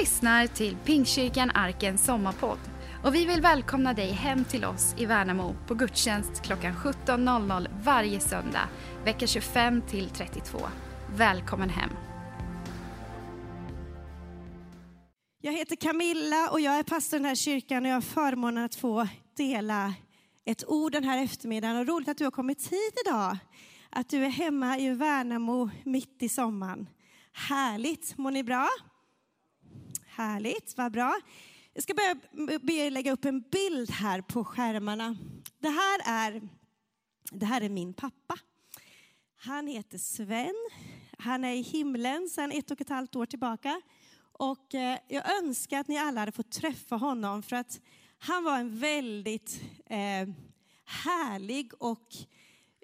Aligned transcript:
lyssnar 0.00 0.46
till 0.46 0.76
Pingstkyrkan 0.84 1.50
Arkens 1.50 2.04
sommarpodd 2.04 2.58
och 3.04 3.14
vi 3.14 3.26
vill 3.26 3.40
välkomna 3.40 3.94
dig 3.94 4.10
hem 4.10 4.44
till 4.44 4.64
oss 4.64 4.94
i 4.98 5.06
Värnamo 5.06 5.56
på 5.66 5.74
gudstjänst 5.74 6.42
klockan 6.42 6.72
17.00 6.74 7.68
varje 7.82 8.20
söndag, 8.20 8.68
vecka 9.04 9.26
25 9.26 9.82
till 9.82 10.10
32. 10.10 10.58
Välkommen 11.16 11.70
hem! 11.70 11.90
Jag 15.40 15.52
heter 15.52 15.76
Camilla 15.76 16.50
och 16.50 16.60
jag 16.60 16.78
är 16.78 16.82
pastor 16.82 17.16
i 17.16 17.22
den 17.22 17.28
här 17.28 17.34
kyrkan 17.34 17.84
och 17.84 17.90
jag 17.90 17.96
har 17.96 18.00
förmånen 18.00 18.64
att 18.64 18.74
få 18.74 19.08
dela 19.36 19.94
ett 20.44 20.64
ord 20.68 20.92
den 20.92 21.04
här 21.04 21.24
eftermiddagen. 21.24 21.76
Och 21.76 21.86
roligt 21.86 22.08
att 22.08 22.18
du 22.18 22.24
har 22.24 22.30
kommit 22.30 22.72
hit 22.72 22.94
idag. 23.06 23.38
Att 23.90 24.08
du 24.08 24.24
är 24.24 24.30
hemma 24.30 24.78
i 24.78 24.90
Värnamo 24.90 25.70
mitt 25.84 26.22
i 26.22 26.28
sommaren. 26.28 26.88
Härligt! 27.32 28.18
Mår 28.18 28.30
ni 28.30 28.44
bra? 28.44 28.68
Härligt, 30.12 30.76
vad 30.76 30.92
bra. 30.92 31.20
Jag 31.72 31.82
ska 31.82 31.94
börja 31.94 32.14
be 32.58 32.72
er 32.72 32.90
lägga 32.90 33.12
upp 33.12 33.24
en 33.24 33.40
bild 33.40 33.90
här 33.90 34.20
på 34.20 34.44
skärmarna. 34.44 35.16
Det 35.58 35.68
här 35.68 36.00
är, 36.04 36.48
det 37.30 37.46
här 37.46 37.60
är 37.60 37.68
min 37.68 37.94
pappa. 37.94 38.38
Han 39.36 39.66
heter 39.66 39.98
Sven. 39.98 40.54
Han 41.18 41.44
är 41.44 41.54
i 41.54 41.60
himlen 41.62 42.28
sedan 42.28 42.52
ett 42.52 42.70
och 42.70 42.80
ett 42.80 42.88
halvt 42.88 43.16
år 43.16 43.26
tillbaka. 43.26 43.80
Och 44.32 44.74
eh, 44.74 44.98
jag 45.08 45.38
önskar 45.42 45.80
att 45.80 45.88
ni 45.88 45.98
alla 45.98 46.20
hade 46.20 46.32
fått 46.32 46.52
träffa 46.52 46.96
honom 46.96 47.42
för 47.42 47.56
att 47.56 47.80
han 48.18 48.44
var 48.44 48.58
en 48.58 48.78
väldigt 48.78 49.60
eh, 49.86 50.28
härlig 50.84 51.72
och 51.78 52.08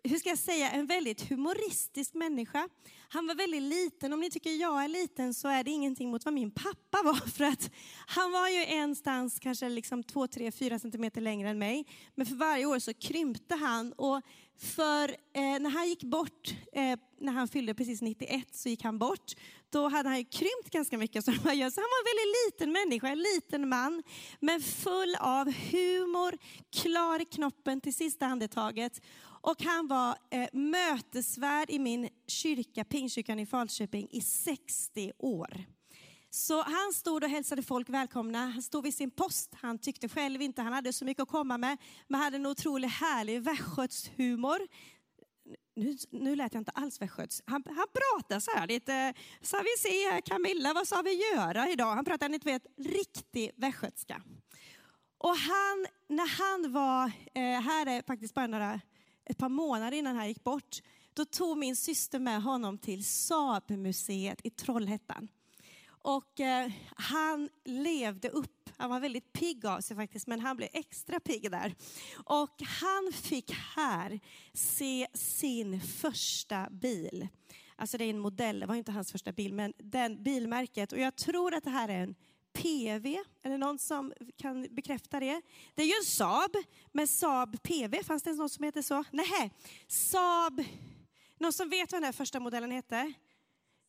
hur 0.08 0.18
ska 0.18 0.28
jag 0.28 0.38
säga, 0.38 0.70
en 0.70 0.86
väldigt 0.86 1.28
humoristisk 1.30 2.14
människa. 2.14 2.68
Han 3.08 3.26
var 3.26 3.34
väldigt 3.34 3.62
liten. 3.62 4.12
Om 4.12 4.20
ni 4.20 4.30
tycker 4.30 4.50
jag 4.50 4.84
är 4.84 4.88
liten 4.88 5.34
så 5.34 5.48
är 5.48 5.64
det 5.64 5.70
ingenting 5.70 6.10
mot 6.10 6.24
vad 6.24 6.34
min 6.34 6.50
pappa 6.50 7.02
var. 7.04 7.28
För 7.30 7.44
att 7.44 7.70
han 8.06 8.32
var 8.32 8.48
ju 8.48 8.64
enstans 8.64 9.38
kanske 9.38 9.68
liksom 9.68 10.02
2, 10.02 10.26
3, 10.26 10.52
4 10.52 10.78
centimeter 10.78 11.20
längre 11.20 11.50
än 11.50 11.58
mig. 11.58 11.86
Men 12.14 12.26
för 12.26 12.34
varje 12.34 12.66
år 12.66 12.78
så 12.78 12.94
krympte 12.94 13.54
han. 13.54 13.92
Och 13.92 14.22
för 14.58 15.08
eh, 15.08 15.60
när 15.60 15.70
han 15.70 15.88
gick 15.88 16.02
bort, 16.02 16.54
eh, 16.72 16.98
när 17.20 17.32
han 17.32 17.48
fyllde 17.48 17.74
precis 17.74 18.02
91 18.02 18.54
så 18.54 18.68
gick 18.68 18.84
han 18.84 18.98
bort. 18.98 19.32
Då 19.70 19.88
hade 19.88 20.08
han 20.08 20.18
ju 20.18 20.24
krympt 20.24 20.70
ganska 20.70 20.98
mycket 20.98 21.24
som 21.24 21.34
man 21.44 21.58
gör. 21.58 21.70
Så 21.70 21.80
han 21.80 21.88
var 21.90 21.98
en 21.98 22.16
väldigt 22.16 22.36
liten 22.46 22.72
människa, 22.72 23.08
en 23.08 23.18
liten 23.18 23.68
man. 23.68 24.02
Men 24.40 24.60
full 24.60 25.16
av 25.20 25.52
humor, 25.52 26.38
klar 26.72 27.22
i 27.22 27.24
knoppen 27.24 27.80
till 27.80 27.94
sista 27.94 28.26
andetaget. 28.26 29.00
Och 29.46 29.62
han 29.62 29.88
var 29.88 30.18
eh, 30.30 30.48
mötesvärd 30.52 31.70
i 31.70 31.78
min 31.78 32.08
kyrka, 32.26 32.84
Pingstkyrkan 32.84 33.38
i 33.38 33.46
Falköping, 33.46 34.08
i 34.10 34.20
60 34.20 35.12
år. 35.18 35.64
Så 36.30 36.62
han 36.62 36.92
stod 36.92 37.24
och 37.24 37.30
hälsade 37.30 37.62
folk 37.62 37.88
välkomna. 37.88 38.38
Han 38.38 38.62
stod 38.62 38.84
vid 38.84 38.94
sin 38.94 39.10
post. 39.10 39.54
Han 39.54 39.78
tyckte 39.78 40.08
själv 40.08 40.42
inte 40.42 40.62
han 40.62 40.72
hade 40.72 40.92
så 40.92 41.04
mycket 41.04 41.22
att 41.22 41.28
komma 41.28 41.58
med, 41.58 41.78
men 42.08 42.20
hade 42.20 42.36
en 42.36 42.46
otroligt 42.46 42.90
härlig 42.90 43.42
västgötshumor. 43.42 44.58
Nu, 45.76 45.96
nu 46.10 46.36
lät 46.36 46.54
jag 46.54 46.60
inte 46.60 46.72
alls 46.74 47.00
västgötsk. 47.00 47.44
Han, 47.46 47.62
han 47.66 47.86
pratade 47.92 48.40
så 48.40 48.50
här 48.50 48.66
lite, 48.66 49.14
ska 49.40 49.58
vi 49.58 49.88
se 49.88 50.06
eh, 50.06 50.20
Camilla, 50.24 50.72
vad 50.74 50.86
ska 50.86 51.02
vi 51.02 51.22
göra 51.34 51.68
idag? 51.68 51.94
Han 51.94 52.04
pratade, 52.04 52.28
ni 52.28 52.38
vet, 52.38 52.66
riktig 52.78 53.50
västgötska. 53.56 54.22
Och 55.18 55.36
han, 55.36 55.86
när 56.08 56.28
han 56.28 56.72
var, 56.72 57.04
eh, 57.34 57.60
här 57.60 57.86
är 57.86 58.02
faktiskt 58.06 58.34
bara 58.34 58.46
några 58.46 58.80
ett 59.26 59.38
par 59.38 59.48
månader 59.48 59.96
innan 59.96 60.16
han 60.16 60.28
gick 60.28 60.44
bort, 60.44 60.82
då 61.14 61.24
tog 61.24 61.58
min 61.58 61.76
syster 61.76 62.18
med 62.18 62.42
honom 62.42 62.78
till 62.78 63.04
Saabmuseet 63.04 64.40
i 64.44 64.50
Trollhättan. 64.50 65.28
Och 65.88 66.40
eh, 66.40 66.70
han 66.96 67.48
levde 67.64 68.28
upp, 68.28 68.70
han 68.76 68.90
var 68.90 69.00
väldigt 69.00 69.32
pigg 69.32 69.66
av 69.66 69.80
sig 69.80 69.96
faktiskt, 69.96 70.26
men 70.26 70.40
han 70.40 70.56
blev 70.56 70.68
extra 70.72 71.20
pigg 71.20 71.50
där. 71.50 71.74
Och 72.24 72.62
han 72.62 73.12
fick 73.12 73.52
här 73.52 74.20
se 74.52 75.06
sin 75.14 75.80
första 75.80 76.68
bil. 76.70 77.28
Alltså 77.76 77.98
det 77.98 78.04
är 78.04 78.10
en 78.10 78.18
modell, 78.18 78.60
det 78.60 78.66
var 78.66 78.74
inte 78.74 78.92
hans 78.92 79.12
första 79.12 79.32
bil, 79.32 79.54
men 79.54 79.72
den 79.78 80.22
bilmärket. 80.22 80.92
Och 80.92 80.98
jag 80.98 81.16
tror 81.16 81.54
att 81.54 81.64
det 81.64 81.70
här 81.70 81.88
är 81.88 82.02
en 82.02 82.14
PV, 82.56 83.18
är 83.42 83.50
det 83.50 83.58
någon 83.58 83.78
som 83.78 84.12
kan 84.36 84.66
bekräfta 84.70 85.20
det? 85.20 85.42
Det 85.74 85.82
är 85.82 85.86
ju 85.86 85.92
en 86.00 86.04
Saab, 86.04 86.56
men 86.92 87.08
Saab 87.08 87.62
PV, 87.62 88.02
fanns 88.02 88.22
det 88.22 88.32
någon 88.32 88.50
som 88.50 88.64
heter 88.64 88.82
så? 88.82 89.04
Nej, 89.10 89.52
Saab, 89.88 90.64
någon 91.38 91.52
som 91.52 91.68
vet 91.68 91.92
vad 91.92 92.00
den 92.00 92.04
här 92.04 92.12
första 92.12 92.40
modellen 92.40 92.70
hette? 92.70 93.12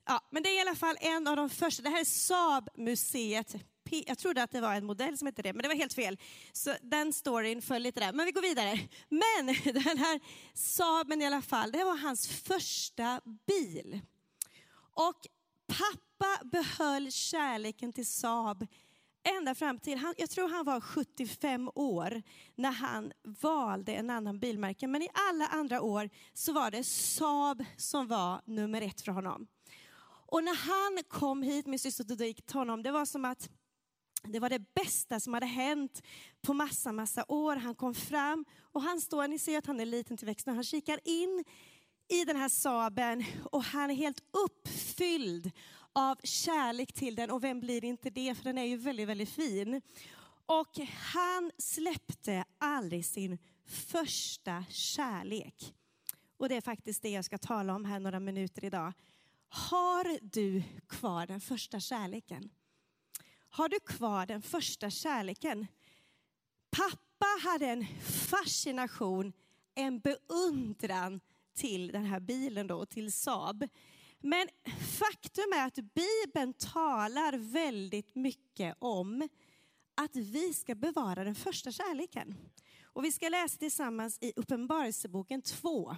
Ja, 0.08 0.28
men 0.32 0.44
det 0.44 0.50
är 0.50 0.58
i 0.58 0.62
alla 0.62 0.76
fall 0.76 0.98
en 1.02 1.28
av 1.28 1.36
de 1.36 1.50
första, 1.50 1.84
det 1.84 1.90
här 1.90 2.00
är 2.00 2.06
Saab-museet. 2.06 3.56
Jag 3.90 4.18
trodde 4.18 4.44
att 4.44 4.52
det 4.52 4.62
var 4.62 4.74
en 4.76 4.86
modell 4.86 5.18
som 5.18 5.26
hette 5.26 5.42
det, 5.42 5.54
men 5.54 5.62
det 5.64 5.68
var 5.68 5.76
helt 5.76 5.94
fel. 5.94 6.18
Så 6.52 6.76
den 6.82 7.14
storyn 7.14 7.62
föll 7.62 7.82
lite 7.82 8.00
där. 8.00 8.14
Men 8.14 8.26
vi 8.26 8.32
går 8.32 8.42
vidare. 8.42 8.80
Men 9.10 9.46
den 9.84 9.98
här 9.98 10.20
Saaben 10.54 11.22
i 11.22 11.26
alla 11.26 11.42
fall, 11.42 11.72
det 11.72 11.84
var 11.84 11.98
hans 11.98 12.28
första 12.28 13.22
bil. 13.48 14.02
Och 14.94 15.28
Pappa 15.68 16.46
behöll 16.46 17.12
kärleken 17.12 17.94
till 17.94 18.08
Saab 18.08 18.68
ända 19.38 19.56
fram 19.56 19.80
till, 19.80 19.98
han, 19.98 20.14
jag 20.18 20.30
tror 20.30 20.50
han 20.50 20.66
var 20.66 20.82
75 20.82 21.70
år 21.76 22.22
när 22.56 22.72
han 22.72 23.12
valde 23.24 23.94
en 23.94 24.10
annan 24.10 24.40
bilmärke. 24.40 24.88
Men 24.88 25.02
i 25.02 25.10
alla 25.30 25.48
andra 25.48 25.82
år 25.82 26.10
så 26.34 26.54
var 26.54 26.72
det 26.72 26.84
Saab 26.84 27.66
som 27.78 28.08
var 28.08 28.42
nummer 28.46 28.82
ett 28.82 29.02
för 29.02 29.12
honom. 29.12 29.48
Och 30.30 30.44
när 30.44 30.56
han 30.56 31.04
kom 31.08 31.44
hit, 31.44 31.66
min 31.66 31.80
syster 31.80 32.04
tog 32.04 32.18
till 32.18 32.44
honom, 32.54 32.84
det 32.84 32.92
var 32.92 33.06
som 33.06 33.26
att 33.26 33.50
det 34.24 34.40
var 34.40 34.50
det 34.50 34.74
bästa 34.74 35.20
som 35.20 35.34
hade 35.34 35.46
hänt 35.46 36.02
på 36.42 36.54
massa, 36.54 36.92
massa 36.92 37.26
år. 37.28 37.56
Han 37.56 37.76
kom 37.76 37.96
fram 37.96 38.46
och 38.62 38.82
han 38.82 39.02
står, 39.02 39.28
ni 39.28 39.40
ser 39.40 39.58
att 39.58 39.66
han 39.66 39.80
är 39.80 39.86
liten 39.86 40.18
till 40.18 40.26
växten, 40.26 40.56
han 40.56 40.64
kikar 40.64 41.00
in 41.04 41.44
i 42.08 42.26
den 42.26 42.36
här 42.36 42.50
Saben 42.50 43.26
och 43.52 43.64
han 43.64 43.92
är 43.92 43.96
helt 43.96 44.24
uppfylld 44.32 45.52
av 45.94 46.18
kärlek 46.24 46.94
till 46.94 47.16
den. 47.16 47.32
Och 47.32 47.44
vem 47.44 47.60
blir 47.60 47.84
inte 47.84 48.10
det? 48.10 48.36
För 48.36 48.44
den 48.44 48.58
är 48.58 48.64
ju 48.64 48.78
väldigt, 48.78 49.08
väldigt 49.08 49.30
fin. 49.30 49.82
Och 50.46 50.80
han 51.14 51.52
släppte 51.58 52.46
aldrig 52.58 53.06
sin 53.06 53.38
första 53.66 54.66
kärlek. 54.70 55.74
Och 56.38 56.50
det 56.50 56.56
är 56.56 56.62
faktiskt 56.62 57.02
det 57.02 57.10
jag 57.10 57.26
ska 57.26 57.38
tala 57.38 57.76
om 57.76 57.86
här 57.86 58.00
några 58.00 58.20
minuter 58.20 58.66
idag. 58.66 58.94
Har 59.50 60.20
du 60.22 60.64
kvar 60.88 61.28
den 61.28 61.42
första 61.42 61.80
kärleken? 61.80 62.50
Har 63.50 63.70
du 63.70 63.80
kvar 63.80 64.26
den 64.26 64.42
första 64.42 64.90
kärleken? 64.90 65.68
Pappa 66.70 67.26
hade 67.44 67.66
en 67.66 67.86
fascination, 68.30 69.34
en 69.76 70.00
beundran 70.00 71.20
till 71.58 71.88
den 71.88 72.06
här 72.06 72.20
bilen 72.20 72.68
då, 72.68 72.86
till 72.86 73.12
Saab. 73.12 73.68
Men 74.20 74.48
faktum 75.00 75.54
är 75.56 75.68
att 75.68 75.76
Bibeln 75.76 76.54
talar 76.54 77.38
väldigt 77.38 78.16
mycket 78.16 78.76
om 78.80 79.30
att 79.96 80.16
vi 80.16 80.54
ska 80.54 80.76
bevara 80.76 81.24
den 81.24 81.36
första 81.36 81.72
kärleken. 81.72 82.36
Och 82.84 83.04
vi 83.04 83.12
ska 83.12 83.30
läsa 83.30 83.58
tillsammans 83.58 84.18
i 84.22 84.34
Uppenbarelseboken 84.36 85.42
2. 85.42 85.96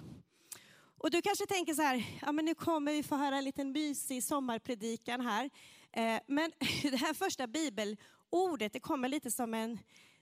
Och 0.98 1.10
du 1.10 1.22
kanske 1.22 1.46
tänker 1.46 1.74
så 1.74 1.82
här, 1.82 2.04
ja 2.22 2.32
men 2.32 2.44
nu 2.44 2.54
kommer 2.54 2.92
vi 2.92 3.02
få 3.02 3.16
höra 3.16 3.36
en 3.36 3.44
liten 3.44 3.72
mysig 3.72 4.24
sommarpredikan 4.24 5.20
här. 5.20 5.50
Eh, 5.92 6.20
men 6.26 6.52
det 6.82 6.96
här 6.96 7.14
första 7.14 7.46
bibelordet, 7.46 8.72
det 8.72 8.80
kommer 8.80 9.08
lite 9.08 9.30
som 9.30 9.54
en 9.54 9.78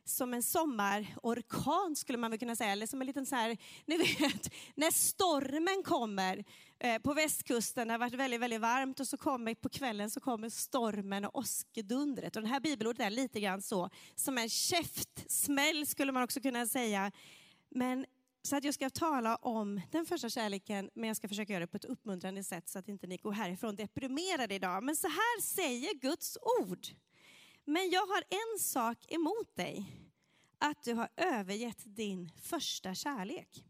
som 0.08 0.34
en 0.34 0.42
sommarorkan 0.42 1.96
skulle 1.96 2.19
man 2.19 2.30
väl 2.30 2.41
kunna 2.41 2.56
säga, 2.56 2.72
eller 2.72 2.86
som 2.86 3.00
en 3.00 3.06
liten 3.06 3.26
så 3.26 3.36
här, 3.36 3.56
ni 3.86 3.96
vet, 3.96 4.52
när 4.74 4.91
stormen 4.91 5.82
kommer 5.84 6.44
eh, 6.78 6.98
på 6.98 7.14
västkusten, 7.14 7.88
det 7.88 7.94
har 7.94 7.98
varit 7.98 8.14
väldigt, 8.14 8.41
väldigt 8.41 8.60
varmt 8.60 9.00
och 9.00 9.08
så 9.08 9.16
kommer 9.16 9.54
på 9.54 9.69
kvällen 9.69 10.10
så 10.10 10.20
kommer 10.20 10.49
stormen 10.49 11.25
och 11.25 11.37
åskedundret. 11.37 12.37
Och 12.37 12.43
det 12.43 12.49
här 12.49 12.60
bibelordet 12.60 13.06
är 13.06 13.10
lite 13.10 13.40
grann 13.40 13.62
så, 13.62 13.90
som 14.14 14.38
en 14.38 14.49
käftsmäll 14.49 15.87
skulle 15.87 16.12
man 16.12 16.22
också 16.22 16.40
kunna 16.40 16.66
säga. 16.66 17.12
Men 17.70 18.06
så 18.43 18.56
att 18.56 18.64
jag 18.64 18.75
ska 18.75 18.90
tala 18.90 19.37
om 19.37 19.81
den 19.90 20.06
första 20.06 20.28
kärleken, 20.28 20.90
men 20.94 21.08
jag 21.08 21.16
ska 21.16 21.28
försöka 21.28 21.52
göra 21.52 21.61
det 21.61 21.66
på 21.66 21.76
ett 21.76 21.84
uppmuntrande 21.84 22.44
sätt 22.44 22.69
så 22.69 22.78
att 22.78 22.88
inte 22.88 23.06
ni 23.06 23.16
går 23.16 23.32
härifrån 23.32 23.76
deprimerade 23.76 24.54
idag. 24.54 24.84
Men 24.84 24.96
så 24.96 25.08
här 25.08 25.43
säger 25.43 25.94
Guds 25.94 26.38
ord. 26.61 26.87
Men 27.70 27.91
jag 27.91 28.06
har 28.06 28.25
en 28.31 28.59
sak 28.59 28.99
emot 29.09 29.56
dig, 29.56 29.87
att 30.59 30.82
du 30.82 30.94
har 30.94 31.09
övergett 31.17 31.82
din 31.85 32.31
första 32.43 32.94
kärlek. 32.94 33.65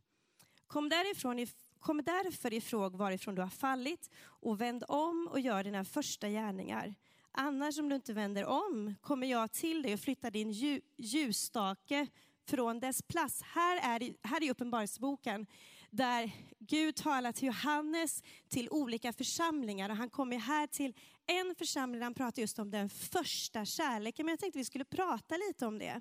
Kom, 0.66 0.88
därifrån, 0.88 1.46
kom 1.78 2.02
därför 2.02 2.52
ifrån 2.52 2.96
varifrån 2.96 3.34
du 3.34 3.42
har 3.42 3.48
fallit 3.48 4.10
och 4.24 4.60
vänd 4.60 4.84
om 4.88 5.28
och 5.30 5.40
gör 5.40 5.64
dina 5.64 5.84
första 5.84 6.28
gärningar. 6.28 6.94
Annars 7.32 7.78
om 7.78 7.88
du 7.88 7.94
inte 7.94 8.12
vänder 8.12 8.44
om 8.44 8.94
kommer 9.00 9.26
jag 9.26 9.52
till 9.52 9.82
dig 9.82 9.94
och 9.94 10.00
flyttar 10.00 10.30
din 10.30 10.52
ljusstake 10.96 12.06
från 12.46 12.80
dess 12.80 13.02
plats. 13.02 13.42
Här 13.42 13.76
är, 13.76 14.14
här 14.22 14.42
är 14.42 14.50
Uppenbarelseboken 14.50 15.46
där 15.90 16.30
Gud 16.58 16.96
talar 16.96 17.32
till 17.32 17.46
Johannes 17.46 18.22
till 18.48 18.68
olika 18.70 19.12
församlingar. 19.12 19.90
Och 19.90 19.96
han 19.96 20.10
kommer 20.10 20.38
här 20.38 20.66
till 20.66 20.94
en 21.28 21.54
församling 21.54 22.00
där 22.00 22.04
han 22.04 22.14
pratar 22.14 22.42
just 22.42 22.58
om 22.58 22.70
den 22.70 22.88
första 22.88 23.64
kärleken. 23.64 24.26
Men 24.26 24.32
jag 24.32 24.40
tänkte 24.40 24.58
vi 24.58 24.64
skulle 24.64 24.84
prata 24.84 25.36
lite 25.36 25.66
om 25.66 25.78
det. 25.78 26.00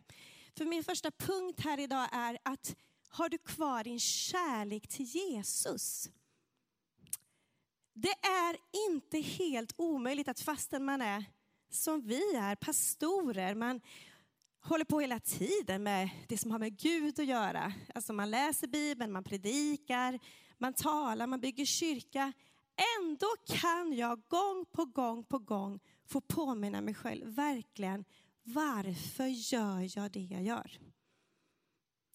För 0.58 0.66
min 0.66 0.84
första 0.84 1.12
punkt 1.12 1.60
här 1.60 1.80
idag 1.80 2.10
är 2.12 2.38
att 2.44 2.76
har 3.10 3.30
du 3.30 3.38
kvar 3.38 3.84
din 3.84 4.00
kärlek 4.00 4.88
till 4.88 5.06
Jesus? 5.06 6.10
Det 7.94 8.14
är 8.28 8.58
inte 8.90 9.20
helt 9.20 9.74
omöjligt 9.78 10.28
att 10.28 10.40
fastän 10.40 10.86
man 10.86 11.02
är 11.02 11.26
som 11.70 12.02
vi 12.02 12.36
är, 12.36 12.56
pastorer, 12.56 13.56
man 13.56 13.82
håller 14.62 14.86
på 14.86 15.00
hela 15.00 15.20
tiden 15.20 15.84
med 15.84 16.10
det 16.28 16.38
som 16.38 16.52
har 16.52 16.60
med 16.60 16.78
Gud 16.78 17.20
att 17.20 17.26
göra. 17.26 17.74
Alltså 17.96 18.14
man 18.14 18.32
läser 18.32 18.68
Bibeln, 18.68 19.12
man 19.12 19.24
predikar, 19.24 20.20
man 20.58 20.74
talar, 20.74 21.28
man 21.28 21.40
bygger 21.40 21.66
kyrka. 21.66 22.34
Ändå 23.00 23.28
kan 23.48 23.94
jag 23.94 24.22
gång 24.28 24.66
på 24.72 24.86
gång 24.86 25.24
på 25.24 25.40
gång 25.40 25.80
få 26.06 26.22
påminna 26.22 26.82
mig 26.82 26.94
själv, 26.94 27.36
verkligen, 27.36 28.06
varför 28.44 29.28
gör 29.28 29.98
jag 29.98 30.12
det 30.12 30.24
jag 30.24 30.44
gör? 30.44 30.80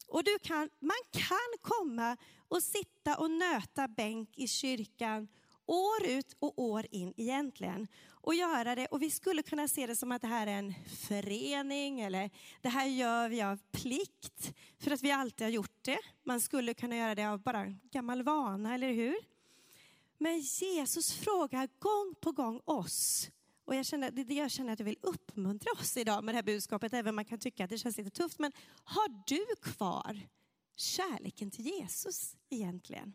Och 0.08 0.24
du 0.24 0.38
kan, 0.38 0.70
man 0.80 0.96
kan 1.12 1.58
komma 1.60 2.16
och 2.48 2.62
sitta 2.62 3.16
och 3.18 3.30
nöta 3.30 3.88
bänk 3.88 4.38
i 4.38 4.48
kyrkan 4.48 5.28
år 5.66 6.06
ut 6.06 6.36
och 6.38 6.58
år 6.58 6.86
in 6.90 7.14
egentligen. 7.16 7.88
Och 8.10 8.34
göra 8.34 8.74
det, 8.74 8.86
och 8.86 9.02
vi 9.02 9.10
skulle 9.10 9.42
kunna 9.42 9.68
se 9.68 9.86
det 9.86 9.96
som 9.96 10.12
att 10.12 10.22
det 10.22 10.28
här 10.28 10.46
är 10.46 10.58
en 10.58 10.74
förening 11.08 12.00
eller 12.00 12.30
det 12.60 12.68
här 12.68 12.86
gör 12.86 13.28
vi 13.28 13.42
av 13.42 13.58
plikt 13.72 14.54
för 14.78 14.90
att 14.90 15.02
vi 15.02 15.10
alltid 15.10 15.44
har 15.44 15.52
gjort 15.52 15.84
det. 15.84 15.98
Man 16.24 16.40
skulle 16.40 16.74
kunna 16.74 16.96
göra 16.96 17.14
det 17.14 17.24
av 17.24 17.42
bara 17.42 17.66
gammal 17.66 18.22
vana, 18.22 18.74
eller 18.74 18.92
hur? 18.92 19.31
Men 20.22 20.40
Jesus 20.40 21.12
frågar 21.12 21.68
gång 21.78 22.14
på 22.20 22.32
gång 22.32 22.60
oss, 22.64 23.30
och 23.64 23.74
jag 23.74 23.86
känner, 23.86 24.10
det 24.10 24.34
jag 24.34 24.50
känner 24.50 24.72
att 24.72 24.78
jag 24.78 24.86
vill 24.86 24.98
uppmuntra 25.02 25.72
oss 25.72 25.96
idag 25.96 26.24
med 26.24 26.34
det 26.34 26.36
här 26.36 26.42
budskapet, 26.42 26.92
även 26.92 27.08
om 27.08 27.16
man 27.16 27.24
kan 27.24 27.38
tycka 27.38 27.64
att 27.64 27.70
det 27.70 27.78
känns 27.78 27.96
lite 27.96 28.10
tufft. 28.10 28.38
Men 28.38 28.52
har 28.84 29.08
du 29.26 29.46
kvar 29.62 30.20
kärleken 30.76 31.50
till 31.50 31.66
Jesus 31.66 32.36
egentligen? 32.50 33.12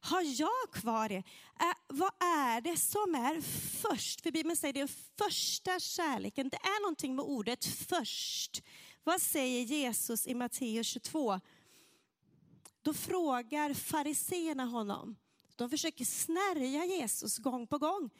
Har 0.00 0.22
jag 0.22 0.72
kvar 0.72 1.08
det? 1.08 1.16
Äh, 1.16 1.74
vad 1.88 2.12
är 2.22 2.60
det 2.60 2.76
som 2.76 3.14
är 3.14 3.40
först? 3.80 4.20
För 4.20 4.30
Bibeln 4.30 4.56
säger 4.56 4.72
det 4.72 4.88
första 5.18 5.80
kärleken. 5.80 6.48
Det 6.48 6.56
är 6.56 6.82
någonting 6.82 7.16
med 7.16 7.24
ordet 7.24 7.64
först. 7.64 8.62
Vad 9.04 9.22
säger 9.22 9.62
Jesus 9.62 10.26
i 10.26 10.34
Matteus 10.34 10.86
22? 10.86 11.40
Då 12.82 12.94
frågar 12.94 13.74
fariseerna 13.74 14.64
honom. 14.64 15.16
De 15.56 15.70
försöker 15.70 16.04
snärja 16.04 16.84
Jesus 16.84 17.38
gång 17.38 17.66
på 17.66 17.78
gång 17.78 18.10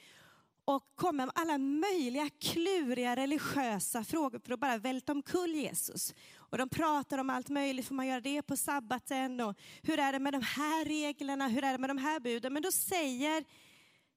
och 0.64 0.94
kommer 0.94 1.26
med 1.26 1.32
alla 1.34 1.58
möjliga 1.58 2.30
kluriga 2.40 3.16
religiösa 3.16 4.04
frågor 4.04 4.38
för 4.38 4.52
att 4.52 4.60
bara 4.60 4.78
välta 4.78 5.12
omkull 5.12 5.54
Jesus. 5.54 6.14
Och 6.36 6.58
de 6.58 6.68
pratar 6.68 7.18
om 7.18 7.30
allt 7.30 7.48
möjligt, 7.48 7.86
får 7.86 7.94
man 7.94 8.06
göra 8.06 8.20
det 8.20 8.42
på 8.42 8.56
sabbaten 8.56 9.40
och 9.40 9.58
hur 9.82 9.98
är 9.98 10.12
det 10.12 10.18
med 10.18 10.32
de 10.32 10.42
här 10.42 10.84
reglerna, 10.84 11.48
hur 11.48 11.64
är 11.64 11.72
det 11.72 11.78
med 11.78 11.90
de 11.90 11.98
här 11.98 12.20
buden? 12.20 12.52
Men 12.52 12.62
då 12.62 12.72
säger, 12.72 13.44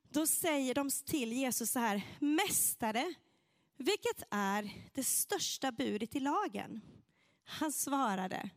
då 0.09 0.27
säger 0.27 0.73
de 0.73 0.89
till 1.05 1.33
Jesus 1.33 1.71
så 1.71 1.79
här, 1.79 2.01
Mästare, 2.19 3.13
vilket 3.77 4.23
är 4.31 4.69
det 4.93 5.03
största 5.03 5.71
budet 5.71 6.15
i 6.15 6.19
lagen? 6.19 6.81
Han 7.43 7.71
svarade, 7.71 8.49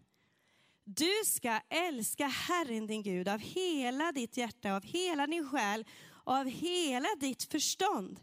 du 0.97 1.25
ska 1.25 1.61
älska 1.69 2.27
Herren 2.27 2.87
din 2.87 3.03
Gud 3.03 3.29
av 3.29 3.39
hela 3.39 4.13
ditt 4.13 4.37
hjärta, 4.37 4.77
av 4.77 4.83
hela 4.83 5.27
din 5.27 5.49
själ 5.49 5.85
och 6.09 6.35
av 6.35 6.47
hela 6.47 7.09
ditt 7.21 7.45
förstånd. 7.45 8.21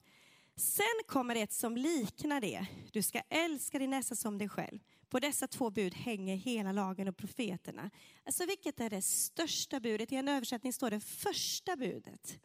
Sen 0.56 1.04
kommer 1.08 1.36
ett 1.36 1.54
som 1.54 1.78
liknar 1.78 2.42
det. 2.42 2.66
Du 2.92 3.02
ska 3.02 3.22
älska 3.30 3.80
din 3.80 3.90
nästa 3.90 4.16
som 4.16 4.38
dig 4.38 4.50
själv. 4.50 4.80
På 5.10 5.20
dessa 5.20 5.48
två 5.48 5.70
bud 5.70 5.94
hänger 5.94 6.36
hela 6.36 6.72
lagen 6.72 7.08
och 7.08 7.18
profeterna. 7.18 7.92
Alltså 8.26 8.46
vilket 8.46 8.80
är 8.80 8.90
det 8.90 9.02
största 9.02 9.80
budet? 9.80 10.12
I 10.12 10.16
en 10.16 10.28
översättning 10.28 10.74
står 10.74 10.92
det 10.92 11.00
första 11.00 11.76
budet. 11.76 12.40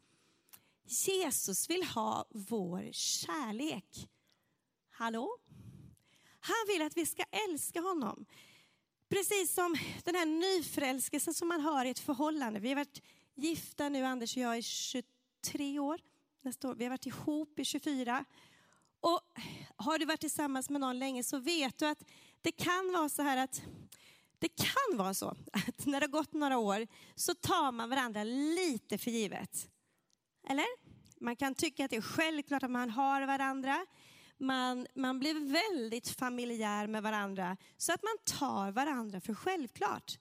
Jesus 0.85 1.71
vill 1.71 1.85
ha 1.85 2.27
vår 2.31 2.89
kärlek. 2.93 4.09
Hallå? 4.91 5.39
Han 6.41 6.67
vill 6.69 6.83
att 6.83 6.97
vi 6.97 7.07
ska 7.07 7.23
älska 7.49 7.81
honom. 7.81 8.27
Precis 9.11 9.55
som 9.55 9.77
den 10.05 10.15
här 10.15 10.27
nyförälskelsen 10.27 11.35
som 11.35 11.49
man 11.49 11.61
har 11.61 11.85
i 11.85 11.91
ett 11.91 11.99
förhållande. 11.99 12.61
Vi 12.61 12.69
har 12.69 12.77
varit 12.77 13.03
gifta 13.35 13.89
nu, 13.89 14.05
Anders 14.05 14.37
och 14.37 14.43
jag, 14.43 14.59
i 14.59 14.63
23 14.63 15.79
år. 15.79 16.01
Nästa 16.43 16.69
år. 16.69 16.75
Vi 16.75 16.85
har 16.85 16.91
varit 16.91 17.07
ihop 17.07 17.59
i 17.59 17.65
24. 17.65 18.25
Och 19.01 19.21
har 19.77 19.99
du 19.99 20.05
varit 20.05 20.21
tillsammans 20.21 20.71
med 20.71 20.81
någon 20.81 20.99
länge 20.99 21.25
så 21.25 21.39
vet 21.39 21.79
du 21.79 21.87
att 21.87 22.05
det 22.41 22.53
kan 22.53 22.93
vara 22.93 23.09
så 23.09 23.23
här 23.23 23.37
att 23.37 23.63
det 24.39 24.49
kan 24.49 24.99
vara 24.99 25.15
så 25.15 25.37
att 25.53 25.87
när 25.87 26.01
det 26.01 26.07
har 26.07 26.11
gått 26.11 26.33
några 26.33 26.59
år 26.59 26.87
så 27.15 27.35
tar 27.35 27.73
man 27.73 27.91
varandra 27.91 28.25
lite 28.25 28.99
för 28.99 29.11
givet. 29.11 29.71
Eller? 30.49 30.67
Man 31.21 31.37
kan 31.37 31.55
tycka 31.55 31.85
att 31.85 31.91
det 31.91 31.97
är 31.97 32.01
självklart 32.01 32.63
att 32.63 32.71
man 32.71 32.91
har 32.91 33.27
varandra. 33.27 33.87
Man, 34.41 34.87
man 34.95 35.19
blir 35.19 35.53
väldigt 35.53 36.09
familjär 36.09 36.87
med 36.87 37.03
varandra 37.03 37.57
så 37.77 37.93
att 37.93 38.03
man 38.03 38.39
tar 38.39 38.71
varandra 38.73 39.21
för 39.21 39.35
självklart. 39.35 40.19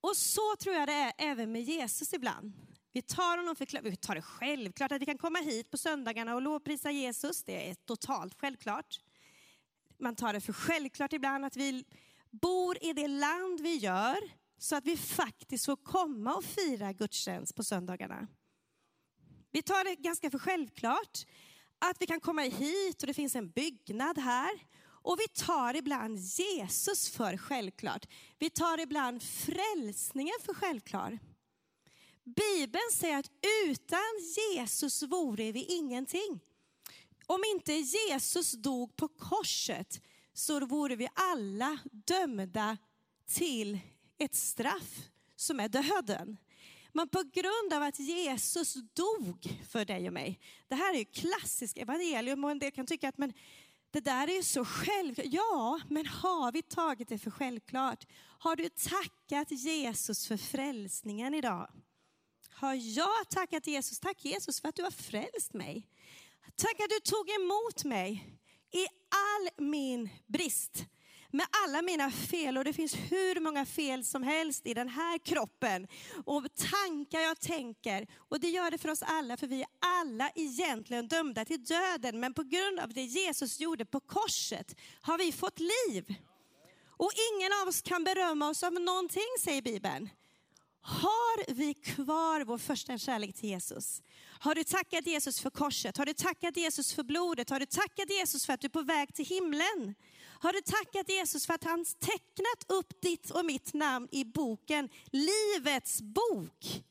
Och 0.00 0.16
så 0.16 0.56
tror 0.60 0.74
jag 0.74 0.88
det 0.88 0.92
är 0.92 1.12
även 1.18 1.52
med 1.52 1.62
Jesus 1.62 2.12
ibland. 2.12 2.52
Vi 2.92 3.02
tar 3.02 3.38
honom 3.38 3.56
för 3.56 3.82
vi 3.82 3.96
tar 3.96 4.14
det 4.14 4.22
självklart 4.22 4.92
att 4.92 5.02
vi 5.02 5.06
kan 5.06 5.18
komma 5.18 5.38
hit 5.38 5.70
på 5.70 5.78
söndagarna 5.78 6.34
och 6.34 6.42
lovprisa 6.42 6.90
Jesus. 6.90 7.42
Det 7.44 7.70
är 7.70 7.74
totalt 7.74 8.34
självklart. 8.40 9.00
Man 9.98 10.16
tar 10.16 10.32
det 10.32 10.40
för 10.40 10.52
självklart 10.52 11.12
ibland 11.12 11.44
att 11.44 11.56
vi 11.56 11.84
bor 12.30 12.84
i 12.84 12.92
det 12.92 13.08
land 13.08 13.60
vi 13.60 13.76
gör 13.76 14.18
så 14.58 14.76
att 14.76 14.84
vi 14.84 14.96
faktiskt 14.96 15.66
får 15.66 15.76
komma 15.76 16.34
och 16.34 16.44
fira 16.44 16.92
gudstjänst 16.92 17.54
på 17.54 17.64
söndagarna. 17.64 18.26
Vi 19.50 19.62
tar 19.62 19.84
det 19.84 19.94
ganska 19.94 20.30
för 20.30 20.38
självklart 20.38 21.26
att 21.80 21.96
vi 22.00 22.06
kan 22.06 22.20
komma 22.20 22.42
hit 22.42 23.02
och 23.02 23.06
det 23.06 23.14
finns 23.14 23.36
en 23.36 23.50
byggnad 23.50 24.18
här. 24.18 24.50
Och 25.02 25.16
vi 25.20 25.44
tar 25.44 25.76
ibland 25.76 26.18
Jesus 26.18 27.10
för 27.10 27.36
självklart. 27.36 28.06
Vi 28.38 28.50
tar 28.50 28.80
ibland 28.80 29.22
frälsningen 29.22 30.34
för 30.44 30.54
självklar. 30.54 31.18
Bibeln 32.24 32.90
säger 32.92 33.18
att 33.18 33.30
utan 33.66 34.00
Jesus 34.36 35.02
vore 35.02 35.52
vi 35.52 35.64
ingenting. 35.64 36.40
Om 37.26 37.44
inte 37.44 37.72
Jesus 37.72 38.52
dog 38.52 38.96
på 38.96 39.08
korset 39.08 40.00
så 40.32 40.66
vore 40.66 40.96
vi 40.96 41.08
alla 41.14 41.78
dömda 41.92 42.76
till 43.28 43.78
ett 44.18 44.34
straff 44.34 45.08
som 45.36 45.60
är 45.60 45.68
döden. 45.68 46.36
Men 46.92 47.08
på 47.08 47.22
grund 47.32 47.72
av 47.72 47.82
att 47.82 47.98
Jesus 47.98 48.74
dog 48.74 49.58
för 49.70 49.84
dig 49.84 50.06
och 50.06 50.12
mig. 50.12 50.40
Det 50.68 50.74
här 50.74 50.94
är 50.94 50.98
ju 50.98 51.04
klassiskt 51.04 51.78
evangelium 51.78 52.44
och 52.44 52.50
en 52.50 52.58
del 52.58 52.72
kan 52.72 52.86
tycka 52.86 53.08
att 53.08 53.18
men, 53.18 53.32
det 53.90 54.00
där 54.00 54.28
är 54.28 54.36
ju 54.36 54.42
så 54.42 54.64
självklart. 54.64 55.26
Ja, 55.30 55.80
men 55.88 56.06
har 56.06 56.52
vi 56.52 56.62
tagit 56.62 57.08
det 57.08 57.18
för 57.18 57.30
självklart? 57.30 58.06
Har 58.38 58.56
du 58.56 58.68
tackat 58.68 59.50
Jesus 59.50 60.26
för 60.26 60.36
frälsningen 60.36 61.34
idag? 61.34 61.70
Har 62.50 62.74
jag 62.74 63.28
tackat 63.30 63.66
Jesus? 63.66 64.00
Tack 64.00 64.24
Jesus 64.24 64.60
för 64.60 64.68
att 64.68 64.76
du 64.76 64.82
har 64.82 64.90
frälst 64.90 65.54
mig. 65.54 65.88
Tack 66.56 66.80
att 66.80 66.90
du 66.90 67.00
tog 67.00 67.30
emot 67.30 67.84
mig 67.84 68.38
i 68.72 68.86
all 69.08 69.66
min 69.66 70.08
brist. 70.26 70.84
Med 71.32 71.46
alla 71.64 71.82
mina 71.82 72.10
fel, 72.10 72.58
och 72.58 72.64
det 72.64 72.72
finns 72.72 72.94
hur 72.94 73.40
många 73.40 73.66
fel 73.66 74.04
som 74.04 74.22
helst 74.22 74.66
i 74.66 74.74
den 74.74 74.88
här 74.88 75.18
kroppen. 75.18 75.86
Och 76.24 76.46
tankar 76.54 77.20
jag 77.20 77.40
tänker, 77.40 78.06
och 78.16 78.40
det 78.40 78.48
gör 78.48 78.70
det 78.70 78.78
för 78.78 78.88
oss 78.88 79.02
alla, 79.02 79.36
för 79.36 79.46
vi 79.46 79.60
är 79.60 79.68
alla 79.80 80.30
egentligen 80.34 81.08
dömda 81.08 81.44
till 81.44 81.64
döden. 81.64 82.20
Men 82.20 82.34
på 82.34 82.42
grund 82.42 82.80
av 82.80 82.92
det 82.92 83.02
Jesus 83.02 83.60
gjorde 83.60 83.84
på 83.84 84.00
korset 84.00 84.76
har 85.00 85.18
vi 85.18 85.32
fått 85.32 85.58
liv. 85.60 86.14
Och 86.96 87.12
ingen 87.32 87.52
av 87.62 87.68
oss 87.68 87.82
kan 87.82 88.04
berömma 88.04 88.48
oss 88.48 88.62
av 88.62 88.72
någonting, 88.72 89.36
säger 89.40 89.62
Bibeln. 89.62 90.10
Har 90.82 91.54
vi 91.54 91.74
kvar 91.74 92.44
vår 92.44 92.58
första 92.58 92.98
kärlek 92.98 93.34
till 93.34 93.48
Jesus? 93.48 94.02
Har 94.40 94.54
du 94.54 94.64
tackat 94.64 95.06
Jesus 95.06 95.40
för 95.40 95.50
korset? 95.50 95.96
Har 95.96 96.06
du 96.06 96.12
tackat 96.14 96.56
Jesus 96.56 96.94
för 96.94 97.02
blodet? 97.02 97.50
Har 97.50 97.60
du 97.60 97.66
tackat 97.66 98.10
Jesus 98.10 98.46
för 98.46 98.52
att 98.52 98.60
du 98.60 98.66
är 98.66 98.70
på 98.70 98.82
väg 98.82 99.14
till 99.14 99.26
himlen? 99.26 99.94
Har 100.42 100.52
du 100.52 100.60
tackat 100.60 101.08
Jesus 101.08 101.46
för 101.46 101.54
att 101.54 101.64
han 101.64 101.84
tecknat 101.84 102.64
upp 102.68 103.00
ditt 103.02 103.30
och 103.30 103.44
mitt 103.44 103.74
namn 103.74 104.08
i 104.12 104.24
boken, 104.24 104.88
Livets 105.04 106.02
bok? 106.02 106.82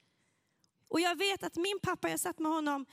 Och 0.88 1.00
jag 1.00 1.18
vet 1.18 1.44
att 1.44 1.56
min 1.56 1.80
pappa, 1.82 2.10
jag 2.10 2.20
satt 2.20 2.40
med 2.40 2.52
honom 2.52 2.86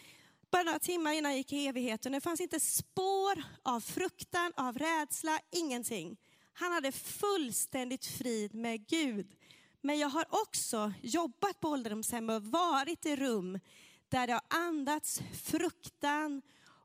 bara 0.51 0.63
några 0.63 0.79
timmar 0.79 1.13
innan 1.13 1.31
jag 1.31 1.39
gick 1.39 1.53
i 1.53 1.67
evigheten. 1.67 2.13
Det 2.13 2.21
fanns 2.21 2.41
inte 2.41 2.61
spår 2.61 3.43
av 3.63 3.81
fruktan, 3.81 4.53
av 4.57 4.79
rädsla, 4.79 5.41
ingenting. 5.51 6.17
Han 6.53 6.73
hade 6.73 6.93
fullständigt 6.93 8.07
frid 8.07 8.55
med 8.55 8.87
Gud. 8.87 9.37
Men 9.81 9.99
jag 9.99 10.09
har 10.09 10.27
också 10.31 10.93
jobbat 11.03 11.61
på 11.61 11.69
ålderdomshem 11.69 12.31
och 12.31 12.43
varit 12.43 13.07
i 13.07 13.17
rum 13.17 13.61
där 14.09 14.27
det 14.27 14.33
har 14.33 14.43
andats 14.49 15.21
fruktan 15.45 16.43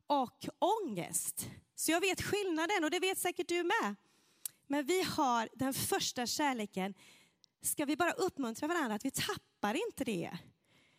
och 0.08 0.46
ångest. 0.60 1.50
Så 1.82 1.92
jag 1.92 2.02
vet 2.02 2.22
skillnaden 2.22 2.84
och 2.84 2.92
det 2.92 3.00
vet 3.00 3.18
säkert 3.18 3.48
du 3.48 3.64
med. 3.64 3.96
Men 4.68 4.86
vi 4.86 5.04
har 5.04 5.50
den 5.54 5.74
första 5.74 6.26
kärleken. 6.26 6.94
Ska 7.62 7.86
vi 7.86 7.98
bara 7.98 8.12
uppmuntra 8.12 8.68
varandra 8.68 8.96
att 8.96 9.06
vi 9.06 9.12
tappar 9.12 9.74
inte 9.74 10.04
det. 10.04 10.38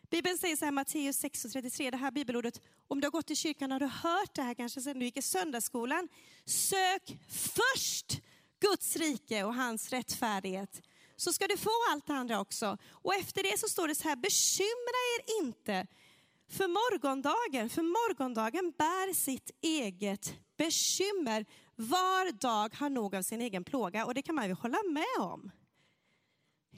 Bibeln 0.09 0.37
säger 0.37 0.55
så 0.55 0.65
här, 0.65 0.71
Matteus 0.71 1.17
6 1.17 1.45
och 1.45 1.51
33, 1.51 1.91
det 1.91 1.97
här 1.97 2.11
bibelordet, 2.11 2.61
om 2.87 3.01
du 3.01 3.07
har 3.07 3.11
gått 3.11 3.31
i 3.31 3.35
kyrkan 3.35 3.71
har 3.71 3.79
du 3.79 3.85
hört 3.85 4.35
det 4.35 4.41
här 4.41 4.53
kanske 4.53 4.81
sedan 4.81 4.99
du 4.99 5.05
gick 5.05 5.17
i 5.17 5.21
söndagsskolan. 5.21 6.09
Sök 6.45 7.17
först 7.29 8.21
Guds 8.59 8.95
rike 8.95 9.43
och 9.43 9.55
hans 9.55 9.89
rättfärdighet 9.89 10.81
så 11.15 11.33
ska 11.33 11.47
du 11.47 11.57
få 11.57 11.71
allt 11.91 12.07
det 12.07 12.13
andra 12.13 12.39
också. 12.39 12.77
Och 12.89 13.15
efter 13.15 13.43
det 13.43 13.59
så 13.59 13.67
står 13.67 13.87
det 13.87 13.95
så 13.95 14.07
här, 14.07 14.15
bekymra 14.15 14.99
er 15.15 15.43
inte 15.43 15.87
för 16.49 16.67
morgondagen, 16.67 17.69
för 17.69 17.81
morgondagen 17.81 18.73
bär 18.77 19.13
sitt 19.13 19.51
eget 19.61 20.35
bekymmer. 20.57 21.45
Var 21.75 22.31
dag 22.31 22.75
har 22.75 22.89
nog 22.89 23.15
av 23.15 23.21
sin 23.21 23.41
egen 23.41 23.63
plåga 23.63 24.05
och 24.05 24.13
det 24.13 24.21
kan 24.21 24.35
man 24.35 24.47
ju 24.47 24.53
hålla 24.53 24.77
med 24.91 25.19
om. 25.19 25.51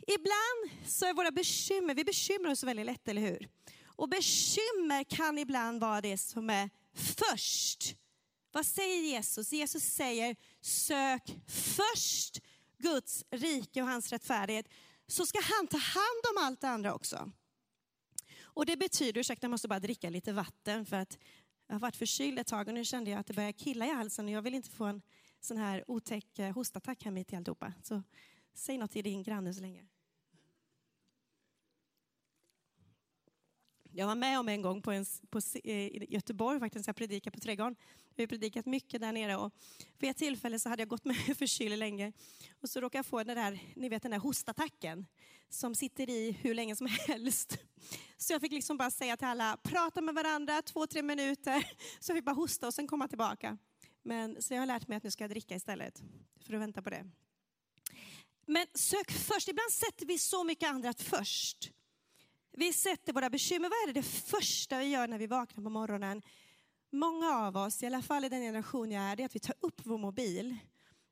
Ibland 0.08 0.90
så 0.92 1.06
är 1.06 1.14
våra 1.14 1.32
bekymmer, 1.32 1.96
vi 1.96 2.04
bekymrar 2.04 2.52
oss 2.52 2.64
väldigt 2.64 2.86
lätt, 2.86 3.08
eller 3.08 3.22
hur? 3.22 3.50
Och 3.86 4.10
bekymmer 4.10 5.04
kan 5.04 5.38
ibland 5.38 5.82
vara 5.82 6.02
det 6.02 6.18
som 6.18 6.50
är 6.50 6.70
först. 6.94 7.96
Vad 8.52 8.66
säger 8.66 9.02
Jesus? 9.02 9.52
Jesus 9.52 9.84
säger 9.84 10.36
sök 10.62 11.36
först 11.48 12.42
Guds 12.78 13.24
rike 13.32 13.82
och 13.82 13.88
hans 13.88 14.12
rättfärdighet 14.12 14.66
så 15.08 15.26
ska 15.26 15.40
han 15.42 15.68
ta 15.68 15.78
hand 15.78 16.24
om 16.32 16.44
allt 16.44 16.62
det 16.62 16.70
andra 16.70 16.94
också. 16.94 17.32
Och 18.56 18.66
det 18.66 18.78
betyder, 18.78 19.20
ursäkta 19.20 19.46
jag 19.46 19.52
måste 19.52 19.68
bara 19.68 19.80
dricka 19.80 20.10
lite 20.10 20.34
vatten 20.34 20.86
för 20.86 20.98
att 20.98 21.18
jag 21.68 21.76
har 21.76 21.80
varit 21.80 21.96
förkyld 21.96 22.40
ett 22.40 22.48
tag 22.48 22.68
och 22.68 22.74
nu 22.74 22.86
kände 22.86 23.12
jag 23.12 23.20
att 23.20 23.28
det 23.28 23.34
börjar 23.34 23.52
killa 23.52 23.86
i 23.86 23.90
halsen 23.90 24.26
och 24.26 24.32
jag 24.32 24.42
vill 24.42 24.54
inte 24.54 24.70
få 24.70 24.86
en 24.86 25.02
sån 25.40 25.58
här 25.58 25.84
otäck 25.88 26.40
eh, 26.40 26.54
hostattack 26.54 27.04
här 27.04 27.12
mitt 27.12 27.34
i 27.34 27.36
alltihopa. 27.36 27.74
Så 27.84 28.04
säg 28.54 28.78
något 28.78 28.92
till 28.92 29.04
din 29.04 29.24
granne 29.24 29.54
så 29.54 29.62
länge. 29.62 29.86
Jag 33.98 34.08
var 34.08 34.16
med 34.16 34.40
om 34.40 34.50
en 34.50 34.62
gång 34.62 34.82
på, 34.82 34.92
en, 34.92 35.06
på 35.30 35.40
eh, 35.64 35.72
i 35.74 36.06
Göteborg, 36.10 36.60
faktiskt, 36.60 36.88
jag 36.88 36.96
predikade 36.96 37.34
på 37.34 37.40
Trädgården. 37.40 37.76
Vi 38.16 38.24
har 38.24 38.28
predikat 38.28 38.66
mycket 38.66 39.02
där 39.02 39.12
nere 39.12 39.36
och 39.36 39.54
vid 40.00 40.10
ett 40.10 40.18
tillfälle 40.18 40.60
så 40.60 40.70
hade 40.70 40.82
jag 40.82 40.90
gått 40.90 41.06
med 41.06 41.16
förkyld 41.38 41.80
länge 41.80 42.12
och 42.62 42.70
så 42.70 42.82
råkade 42.82 42.98
jag 42.98 43.06
få 43.06 43.24
den 43.24 43.38
där, 43.38 43.60
ni 43.76 43.90
vet 43.90 44.02
den 44.02 44.12
där 44.12 44.20
hostattacken 44.20 45.06
som 45.50 45.76
sitter 45.76 46.10
i 46.10 46.32
hur 46.32 46.54
länge 46.54 46.76
som 46.76 46.88
helst. 47.08 47.58
Så 48.18 48.34
jag 48.34 48.42
fick 48.42 48.52
liksom 48.52 48.78
bara 48.78 48.92
säga 48.92 49.18
till 49.18 49.28
alla, 49.28 49.58
prata 49.64 50.02
med 50.02 50.16
varandra 50.16 50.62
två, 50.62 50.88
tre 50.88 51.02
minuter. 51.02 51.72
Så 52.00 52.12
jag 52.12 52.18
fick 52.18 52.26
bara 52.26 52.36
hosta 52.36 52.68
och 52.68 52.74
sen 52.74 52.88
komma 52.88 53.08
tillbaka. 53.08 53.58
Men, 54.04 54.42
så 54.42 54.54
jag 54.54 54.62
har 54.62 54.68
lärt 54.68 54.88
mig 54.88 54.98
att 54.98 55.04
nu 55.04 55.12
ska 55.12 55.24
jag 55.24 55.32
dricka 55.32 55.56
istället 55.56 56.04
för 56.46 56.54
att 56.54 56.62
vänta 56.62 56.82
på 56.82 56.90
det. 56.90 57.06
Men 58.46 58.68
sök 58.74 59.12
först, 59.12 59.48
ibland 59.48 59.72
sätter 59.72 60.06
vi 60.06 60.18
så 60.18 60.44
mycket 60.44 60.70
andra 60.70 60.94
först. 60.94 61.72
Vi 62.58 62.74
sätter 62.74 63.14
våra 63.14 63.30
bekymmer, 63.30 63.70
vad 63.70 63.78
är 63.78 63.94
det, 63.94 64.00
det 64.00 64.08
första 64.08 64.80
vi 64.80 64.86
gör 64.86 65.08
när 65.08 65.18
vi 65.18 65.28
vaknar 65.28 65.64
på 65.64 65.70
morgonen? 65.70 66.22
Många 66.92 67.30
av 67.30 67.58
oss, 67.58 67.84
i 67.84 67.86
alla 67.86 68.02
fall 68.02 68.26
i 68.26 68.30
den 68.30 68.42
generation 68.42 68.92
jag 68.92 69.04
är, 69.04 69.16
det 69.16 69.24
är 69.24 69.26
att 69.26 69.36
vi 69.36 69.40
tar 69.40 69.56
upp 69.60 69.82
vår 69.84 69.98
mobil. 69.98 70.58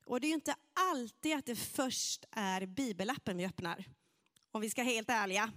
Och 0.05 0.19
det 0.19 0.27
är 0.27 0.29
ju 0.29 0.35
inte 0.35 0.55
alltid 0.73 1.35
att 1.35 1.45
det 1.45 1.55
först 1.55 2.25
är 2.31 2.65
bibelappen 2.65 3.37
vi 3.37 3.45
öppnar. 3.45 3.85
Om 4.51 4.61
vi 4.61 4.69
ska 4.69 4.83
vara 4.83 4.93
helt 4.93 5.09
ärliga. 5.09 5.51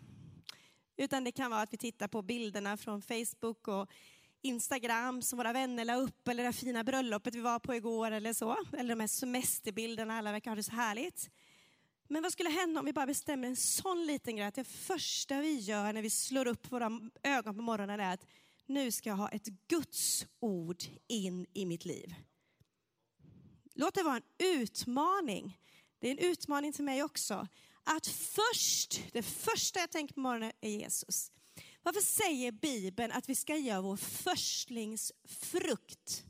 Utan 0.96 1.24
det 1.24 1.32
kan 1.32 1.50
vara 1.50 1.62
att 1.62 1.72
vi 1.72 1.78
tittar 1.78 2.08
på 2.08 2.22
bilderna 2.22 2.76
från 2.76 3.02
Facebook 3.02 3.68
och 3.68 3.90
Instagram 4.42 5.22
som 5.22 5.36
våra 5.36 5.52
vänner 5.52 5.84
la 5.84 5.94
upp, 5.94 6.28
eller 6.28 6.44
det 6.44 6.52
fina 6.52 6.84
bröllopet 6.84 7.34
vi 7.34 7.40
var 7.40 7.58
på 7.58 7.74
igår 7.74 8.10
eller 8.10 8.32
så. 8.32 8.56
Eller 8.72 8.90
de 8.90 9.00
här 9.00 9.08
semesterbilderna, 9.08 10.18
alla 10.18 10.32
verkar 10.32 10.50
ha 10.50 10.56
det 10.56 10.62
så 10.62 10.72
härligt. 10.72 11.30
Men 12.08 12.22
vad 12.22 12.32
skulle 12.32 12.50
hända 12.50 12.80
om 12.80 12.86
vi 12.86 12.92
bara 12.92 13.06
bestämmer 13.06 13.48
en 13.48 13.56
sån 13.56 14.06
liten 14.06 14.36
grej 14.36 14.46
att 14.46 14.54
det 14.54 14.64
första 14.64 15.40
vi 15.40 15.56
gör 15.56 15.92
när 15.92 16.02
vi 16.02 16.10
slår 16.10 16.46
upp 16.46 16.72
våra 16.72 17.00
ögon 17.22 17.56
på 17.56 17.62
morgonen 17.62 18.00
är 18.00 18.14
att 18.14 18.26
nu 18.66 18.90
ska 18.90 19.08
jag 19.08 19.16
ha 19.16 19.28
ett 19.28 19.46
Guds 19.68 20.26
ord 20.40 20.82
in 21.08 21.46
i 21.52 21.66
mitt 21.66 21.84
liv. 21.84 22.14
Låt 23.74 23.94
det 23.94 24.02
vara 24.02 24.16
en 24.16 24.22
utmaning. 24.38 25.58
Det 25.98 26.08
är 26.08 26.12
en 26.12 26.18
utmaning 26.18 26.72
till 26.72 26.84
mig 26.84 27.02
också. 27.02 27.48
Att 27.84 28.06
först, 28.06 29.02
det 29.12 29.22
första 29.22 29.80
jag 29.80 29.90
tänker 29.90 30.14
på 30.14 30.20
morgonen 30.20 30.52
är 30.60 30.70
Jesus. 30.70 31.32
Varför 31.82 32.00
säger 32.00 32.52
Bibeln 32.52 33.12
att 33.12 33.28
vi 33.28 33.34
ska 33.34 33.56
göra 33.56 33.80
vår 33.80 33.96
förstlingsfrukt? 33.96 36.24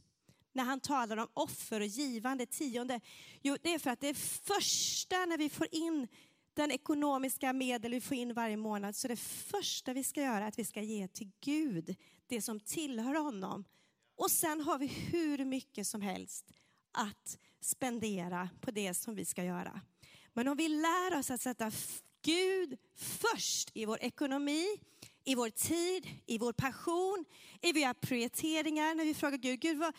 När 0.57 0.65
han 0.65 0.81
talar 0.81 1.17
om 1.17 1.29
offer 1.35 1.81
och 1.81 1.87
givande, 1.87 2.47
tionde? 2.47 3.01
Jo, 3.43 3.57
det 3.63 3.75
är 3.75 3.79
för 3.79 3.91
att 3.91 4.01
det 4.01 4.15
första 4.15 5.27
när 5.27 5.39
vi 5.39 5.51
får 5.51 5.69
in 5.71 6.09
den 6.55 6.71
ekonomiska 6.71 7.53
medel 7.53 7.91
vi 7.91 8.01
får 8.01 8.17
in 8.17 8.35
varje 8.35 8.57
månad, 8.57 8.97
så 8.97 9.09
det 9.09 9.17
första 9.17 9.93
vi 9.93 10.05
ska 10.05 10.23
göra 10.23 10.45
är 10.45 10.49
att 10.49 10.59
vi 10.59 10.65
ska 10.65 10.83
ge 10.83 11.09
till 11.09 11.31
Gud 11.41 11.97
det 12.27 12.43
som 12.43 12.61
tillhör 12.61 13.15
honom. 13.15 13.65
Och 14.17 14.31
sen 14.31 14.61
har 14.61 14.79
vi 14.79 14.87
hur 14.87 15.45
mycket 15.45 15.87
som 15.87 16.01
helst 16.01 16.45
att 16.93 17.39
spendera 17.61 18.49
på 18.61 18.71
det 18.71 18.95
som 18.95 19.15
vi 19.15 19.25
ska 19.25 19.45
göra. 19.45 19.81
Men 20.33 20.49
om 20.49 20.57
vi 20.57 20.69
lär 20.69 21.19
oss 21.19 21.31
att 21.31 21.41
sätta 21.41 21.71
Gud 22.23 22.79
först 22.97 23.71
i 23.75 23.85
vår 23.85 23.99
ekonomi, 24.01 24.67
i 25.25 25.35
vår 25.35 25.51
tid, 25.51 26.09
i 26.27 26.39
vår 26.39 26.53
passion, 26.53 27.25
i 27.63 27.73
våra 27.73 27.95
prioriteringar. 27.95 28.95
När 28.95 29.05
vi 29.05 29.15
frågar 29.15 29.39
Gud, 29.39 29.61
Gud 29.61 29.79
vad, 29.79 29.95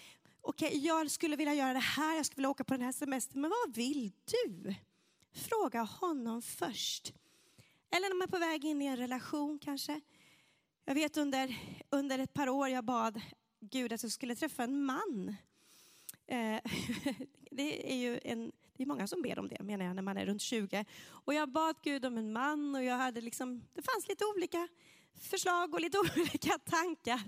okej, 0.48 0.68
okay, 0.68 0.80
jag 0.80 1.12
skulle 1.12 1.36
vilja 1.36 1.54
göra 1.54 1.74
det 1.74 1.80
här, 1.80 2.16
jag 2.16 2.26
skulle 2.26 2.36
vilja 2.36 2.50
åka 2.50 2.64
på 2.64 2.74
den 2.74 2.82
här 2.84 2.92
semestern, 2.92 3.42
men 3.42 3.52
vad 3.66 3.76
vill 3.76 4.12
du? 4.26 4.76
Fråga 5.34 5.82
honom 5.82 6.42
först. 6.42 7.14
Eller 7.92 8.10
när 8.10 8.16
man 8.16 8.28
är 8.28 8.32
på 8.32 8.40
väg 8.40 8.66
in 8.66 8.82
i 8.82 8.86
en 8.86 8.98
relation 8.98 9.60
kanske. 9.60 10.02
Jag 10.86 10.96
vet 10.96 11.18
under, 11.18 11.58
under 11.90 12.20
ett 12.20 12.34
par 12.34 12.50
år 12.50 12.70
jag 12.70 12.84
bad 12.84 13.22
Gud 13.60 13.94
att 13.94 14.04
jag 14.04 14.12
skulle 14.12 14.36
träffa 14.36 14.64
en 14.64 14.86
man. 14.86 15.36
Eh, 16.28 16.60
det 17.52 17.94
är 17.94 17.96
ju 17.96 18.20
en, 18.24 18.52
det 18.74 18.84
är 18.84 18.88
många 18.88 19.08
som 19.08 19.22
ber 19.22 19.40
om 19.40 19.48
det 19.48 19.64
menar 19.64 19.86
jag 19.86 19.96
när 19.96 20.02
man 20.02 20.18
är 20.18 20.26
runt 20.26 20.42
20. 20.42 20.86
Och 21.08 21.34
jag 21.34 21.50
bad 21.50 21.76
Gud 21.84 22.06
om 22.06 22.18
en 22.18 22.34
man 22.34 22.76
och 22.76 22.84
jag 22.84 22.98
hade 22.98 23.22
liksom, 23.22 23.64
det 23.74 23.82
fanns 23.82 24.08
lite 24.08 24.26
olika 24.26 24.68
förslag 25.20 25.74
och 25.74 25.82
lite 25.82 25.98
olika 26.18 26.58
tankar. 26.58 27.24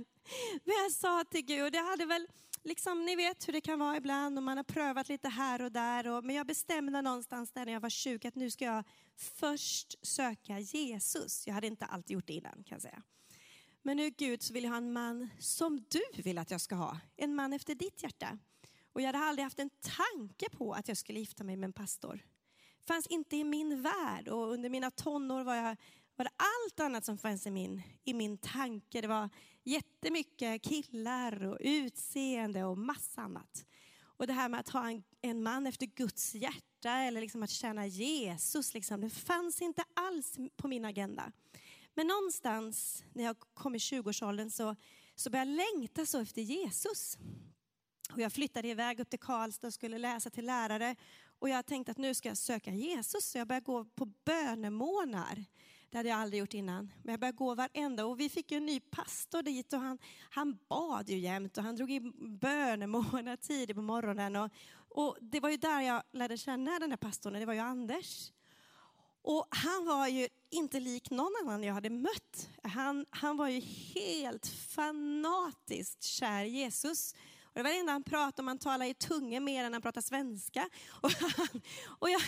Men 0.63 0.75
jag 0.83 0.91
sa 0.91 1.23
till 1.23 1.45
Gud, 1.45 1.75
jag 1.75 1.83
hade 1.83 2.05
väl 2.05 2.27
liksom, 2.63 3.05
ni 3.05 3.15
vet 3.15 3.47
hur 3.47 3.53
det 3.53 3.61
kan 3.61 3.79
vara 3.79 3.97
ibland 3.97 4.37
och 4.37 4.43
man 4.43 4.57
har 4.57 4.63
prövat 4.63 5.09
lite 5.09 5.29
här 5.29 5.61
och 5.61 5.71
där. 5.71 6.07
Och, 6.07 6.23
men 6.23 6.35
jag 6.35 6.47
bestämde 6.47 7.01
någonstans 7.01 7.51
där 7.51 7.65
när 7.65 7.73
jag 7.73 7.79
var 7.79 7.89
20 7.89 8.27
att 8.27 8.35
nu 8.35 8.51
ska 8.51 8.65
jag 8.65 8.83
först 9.17 10.07
söka 10.07 10.59
Jesus. 10.59 11.47
Jag 11.47 11.53
hade 11.53 11.67
inte 11.67 11.85
alltid 11.85 12.13
gjort 12.13 12.27
det 12.27 12.33
innan 12.33 12.63
kan 12.63 12.75
jag 12.75 12.81
säga. 12.81 13.03
Men 13.81 13.97
nu 13.97 14.09
Gud 14.09 14.43
så 14.43 14.53
vill 14.53 14.63
jag 14.63 14.71
ha 14.71 14.77
en 14.77 14.93
man 14.93 15.29
som 15.39 15.85
du 15.89 16.21
vill 16.21 16.37
att 16.37 16.51
jag 16.51 16.61
ska 16.61 16.75
ha. 16.75 16.99
En 17.15 17.35
man 17.35 17.53
efter 17.53 17.75
ditt 17.75 18.03
hjärta. 18.03 18.37
Och 18.93 19.01
jag 19.01 19.05
hade 19.05 19.25
aldrig 19.25 19.43
haft 19.43 19.59
en 19.59 19.69
tanke 19.69 20.49
på 20.57 20.73
att 20.73 20.87
jag 20.87 20.97
skulle 20.97 21.19
gifta 21.19 21.43
mig 21.43 21.55
med 21.55 21.67
en 21.67 21.73
pastor. 21.73 22.25
Fanns 22.87 23.07
inte 23.07 23.35
i 23.35 23.43
min 23.43 23.81
värld 23.81 24.27
och 24.27 24.51
under 24.51 24.69
mina 24.69 24.91
tonår 24.91 25.43
var, 25.43 25.55
jag, 25.55 25.77
var 26.19 26.23
det 26.23 26.31
allt 26.37 26.79
annat 26.79 27.05
som 27.05 27.17
fanns 27.17 27.47
i 27.47 27.51
min, 27.51 27.81
i 28.03 28.13
min 28.13 28.37
tanke. 28.37 29.01
Det 29.01 29.07
var 29.07 29.29
jättemycket 29.63 30.61
killar 30.61 31.43
och 31.43 31.57
utseende 31.59 32.63
och 32.63 32.77
massa 32.77 33.21
annat. 33.21 33.65
Och 34.01 34.27
det 34.27 34.33
här 34.33 34.49
med 34.49 34.59
att 34.59 34.69
ha 34.69 34.89
en, 34.89 35.03
en 35.21 35.43
man 35.43 35.67
efter 35.67 35.85
Guds 35.85 36.35
hjärta 36.35 36.91
eller 36.91 37.21
liksom 37.21 37.43
att 37.43 37.49
tjäna 37.49 37.87
Jesus, 37.87 38.73
liksom, 38.73 39.01
det 39.01 39.09
fanns 39.09 39.61
inte 39.61 39.83
alls 39.93 40.37
på 40.57 40.67
min 40.67 40.85
agenda. 40.85 41.31
Men 41.93 42.07
någonstans 42.07 43.03
när 43.13 43.23
jag 43.23 43.35
kom 43.53 43.75
i 43.75 43.77
20-årsåldern 43.77 44.49
så, 44.49 44.75
så 45.15 45.29
började 45.29 45.51
jag 45.51 45.57
längta 45.57 46.05
så 46.05 46.19
efter 46.19 46.41
Jesus. 46.41 47.17
Och 48.13 48.19
jag 48.19 48.33
flyttade 48.33 48.67
iväg 48.67 48.99
upp 48.99 49.09
till 49.09 49.19
Karlstad 49.19 49.67
och 49.67 49.73
skulle 49.73 49.97
läsa 49.97 50.29
till 50.29 50.45
lärare. 50.45 50.95
Och 51.39 51.49
jag 51.49 51.65
tänkte 51.65 51.91
att 51.91 51.97
nu 51.97 52.13
ska 52.13 52.29
jag 52.29 52.37
söka 52.37 52.71
Jesus. 52.71 53.31
Så 53.31 53.37
jag 53.37 53.47
började 53.47 53.65
gå 53.65 53.85
på 53.85 54.05
bönemånar. 54.05 55.45
Det 55.89 55.97
hade 55.97 56.09
jag 56.09 56.19
aldrig 56.19 56.39
gjort 56.39 56.53
innan. 56.53 56.91
Men 57.03 57.13
jag 57.13 57.19
började 57.19 57.37
gå 57.37 57.55
varenda 57.55 58.05
och 58.05 58.19
vi 58.19 58.29
fick 58.29 58.51
ju 58.51 58.57
en 58.57 58.65
ny 58.65 58.79
pastor 58.79 59.43
dit 59.43 59.73
och 59.73 59.79
han, 59.79 59.97
han 60.29 60.57
bad 60.69 61.09
ju 61.09 61.17
jämt 61.17 61.57
och 61.57 61.63
han 61.63 61.75
drog 61.75 61.91
in 61.91 62.37
bönemånar 62.39 63.35
tidigt 63.35 63.75
på 63.75 63.81
morgonen. 63.81 64.35
Och, 64.35 64.49
och 64.89 65.17
det 65.21 65.39
var 65.39 65.49
ju 65.49 65.57
där 65.57 65.81
jag 65.81 66.03
lärde 66.11 66.37
känna 66.37 66.79
den 66.79 66.91
här 66.91 66.97
pastorn, 66.97 67.33
det 67.33 67.45
var 67.45 67.53
ju 67.53 67.59
Anders. 67.59 68.31
Och 69.21 69.47
han 69.49 69.85
var 69.85 70.07
ju 70.07 70.27
inte 70.49 70.79
lik 70.79 71.09
någon 71.09 71.33
annan 71.41 71.63
jag 71.63 71.73
hade 71.73 71.89
mött. 71.89 72.49
Han, 72.63 73.05
han 73.09 73.37
var 73.37 73.47
ju 73.47 73.59
helt 73.59 74.47
fanatiskt 74.47 76.03
kär 76.03 76.43
i 76.43 76.49
Jesus. 76.49 77.15
Och 77.59 77.63
det 77.63 77.69
var 77.69 77.73
det 77.73 77.79
enda 77.79 77.91
han 77.91 78.03
pratade 78.03 78.41
om, 78.41 78.47
han 78.47 78.57
talade 78.57 78.89
i 78.89 78.93
tungor 78.93 79.39
mer 79.39 79.63
än 79.63 79.73
han 79.73 79.81
pratade 79.81 80.07
svenska. 80.07 80.69
Och 81.01 81.11
han, 81.11 81.61
och 81.99 82.09
jag, 82.09 82.21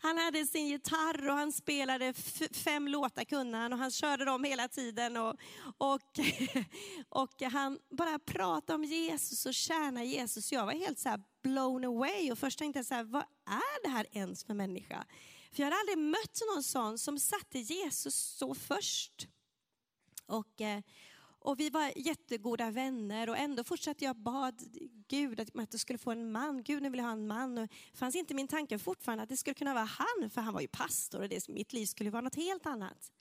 han 0.00 0.18
hade 0.18 0.46
sin 0.46 0.66
gitarr 0.66 1.28
och 1.28 1.36
han 1.36 1.52
spelade 1.52 2.12
fem 2.52 2.88
låtar 2.88 3.24
kunde 3.24 3.58
han 3.58 3.72
och 3.72 3.78
han 3.78 3.90
körde 3.90 4.24
dem 4.24 4.44
hela 4.44 4.68
tiden. 4.68 5.16
Och, 5.16 5.36
och, 5.78 6.18
och 7.08 7.42
han 7.42 7.78
bara 7.90 8.18
pratade 8.18 8.74
om 8.74 8.84
Jesus 8.84 9.46
och 9.46 9.54
tjäna 9.54 10.04
Jesus. 10.04 10.52
Jag 10.52 10.66
var 10.66 10.72
helt 10.72 10.98
så 10.98 11.16
blown 11.42 11.84
away 11.84 12.32
och 12.32 12.38
först 12.38 12.58
tänkte 12.58 12.78
jag 12.78 12.86
så 12.86 12.94
här, 12.94 13.04
vad 13.04 13.24
är 13.46 13.82
det 13.82 13.88
här 13.88 14.06
ens 14.12 14.44
för 14.44 14.54
människa? 14.54 15.04
För 15.52 15.62
jag 15.62 15.70
hade 15.70 15.80
aldrig 15.80 15.98
mött 15.98 16.40
någon 16.54 16.62
sån 16.62 16.98
som 16.98 17.18
satte 17.18 17.58
Jesus 17.58 18.14
så 18.14 18.54
först. 18.54 19.28
Och, 20.26 20.60
eh, 20.60 20.82
och 21.44 21.60
vi 21.60 21.70
var 21.70 21.92
jättegoda 21.96 22.70
vänner 22.70 23.28
och 23.28 23.36
ändå 23.36 23.64
fortsatte 23.64 24.04
jag 24.04 24.16
bad 24.16 24.62
Gud 25.08 25.40
att 25.40 25.48
jag 25.54 25.80
skulle 25.80 25.98
få 25.98 26.10
en 26.10 26.32
man. 26.32 26.62
Gud, 26.62 26.82
nu 26.82 26.90
vill 26.90 26.98
jag 26.98 27.06
ha 27.06 27.12
en 27.12 27.26
man. 27.26 27.58
Och 27.58 27.68
det 27.92 27.98
fanns 27.98 28.16
inte 28.16 28.34
min 28.34 28.48
tanke 28.48 28.78
fortfarande 28.78 29.22
att 29.22 29.28
det 29.28 29.36
skulle 29.36 29.54
kunna 29.54 29.74
vara 29.74 29.84
han, 29.84 30.30
för 30.30 30.40
han 30.40 30.54
var 30.54 30.60
ju 30.60 30.68
pastor 30.68 31.20
och 31.20 31.28
det, 31.28 31.48
mitt 31.48 31.72
liv 31.72 31.86
skulle 31.86 32.10
vara 32.10 32.22
något 32.22 32.34
helt 32.34 32.66
annat. 32.66 33.12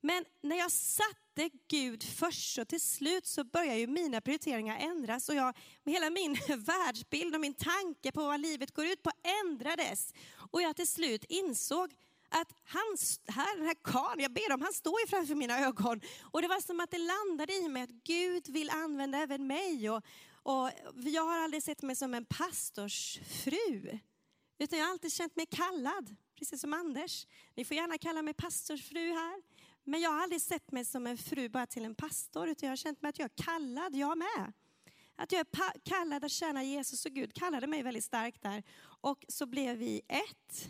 Men 0.00 0.24
när 0.40 0.56
jag 0.56 0.70
satte 0.70 1.50
Gud 1.68 2.02
först 2.02 2.54
så 2.54 2.64
till 2.64 2.80
slut 2.80 3.26
så 3.26 3.44
började 3.44 3.78
ju 3.78 3.86
mina 3.86 4.20
prioriteringar 4.20 4.78
ändras 4.78 5.28
och 5.28 5.34
jag, 5.34 5.56
hela 5.84 6.10
min 6.10 6.32
världsbild 6.48 7.34
och 7.34 7.40
min 7.40 7.54
tanke 7.54 8.12
på 8.12 8.20
vad 8.20 8.40
livet 8.40 8.74
går 8.74 8.86
ut 8.86 9.02
på 9.02 9.10
ändrades. 9.44 10.14
Och 10.34 10.62
jag 10.62 10.76
till 10.76 10.88
slut 10.88 11.24
insåg 11.28 11.94
att 12.32 12.54
han, 12.64 12.96
här, 13.28 13.56
den 13.56 13.66
här 13.66 13.76
karln, 13.82 14.20
jag 14.20 14.32
ber 14.32 14.52
om, 14.54 14.62
han 14.62 14.72
står 14.72 15.00
ju 15.00 15.06
framför 15.06 15.34
mina 15.34 15.58
ögon. 15.58 16.00
Och 16.22 16.42
det 16.42 16.48
var 16.48 16.60
som 16.60 16.80
att 16.80 16.90
det 16.90 16.98
landade 16.98 17.52
i 17.52 17.68
mig 17.68 17.82
att 17.82 17.90
Gud 17.90 18.48
vill 18.48 18.70
använda 18.70 19.18
även 19.18 19.46
mig. 19.46 19.90
Och, 19.90 20.02
och 20.42 20.70
jag 20.94 21.24
har 21.24 21.38
aldrig 21.38 21.62
sett 21.62 21.82
mig 21.82 21.96
som 21.96 22.14
en 22.14 22.24
pastorsfru, 22.24 23.98
utan 24.58 24.78
jag 24.78 24.86
har 24.86 24.92
alltid 24.92 25.12
känt 25.12 25.36
mig 25.36 25.46
kallad, 25.46 26.16
precis 26.38 26.60
som 26.60 26.72
Anders. 26.72 27.26
Ni 27.54 27.64
får 27.64 27.76
gärna 27.76 27.98
kalla 27.98 28.22
mig 28.22 28.34
pastorsfru 28.34 29.12
här. 29.12 29.42
Men 29.84 30.00
jag 30.00 30.10
har 30.10 30.22
aldrig 30.22 30.42
sett 30.42 30.72
mig 30.72 30.84
som 30.84 31.06
en 31.06 31.18
fru 31.18 31.48
bara 31.48 31.66
till 31.66 31.84
en 31.84 31.94
pastor, 31.94 32.48
utan 32.48 32.66
jag 32.66 32.70
har 32.70 32.76
känt 32.76 33.02
mig 33.02 33.08
att 33.08 33.18
jag 33.18 33.30
är 33.36 33.42
kallad, 33.44 33.96
jag 33.96 34.18
med. 34.18 34.52
Att 35.16 35.32
jag 35.32 35.40
är 35.40 35.80
kallad 35.84 36.24
att 36.24 36.30
tjäna 36.30 36.62
Jesus 36.62 37.06
och 37.06 37.12
Gud 37.12 37.34
kallade 37.34 37.66
mig 37.66 37.82
väldigt 37.82 38.04
starkt 38.04 38.42
där. 38.42 38.62
Och 38.82 39.24
så 39.28 39.46
blev 39.46 39.76
vi 39.76 40.02
ett. 40.08 40.68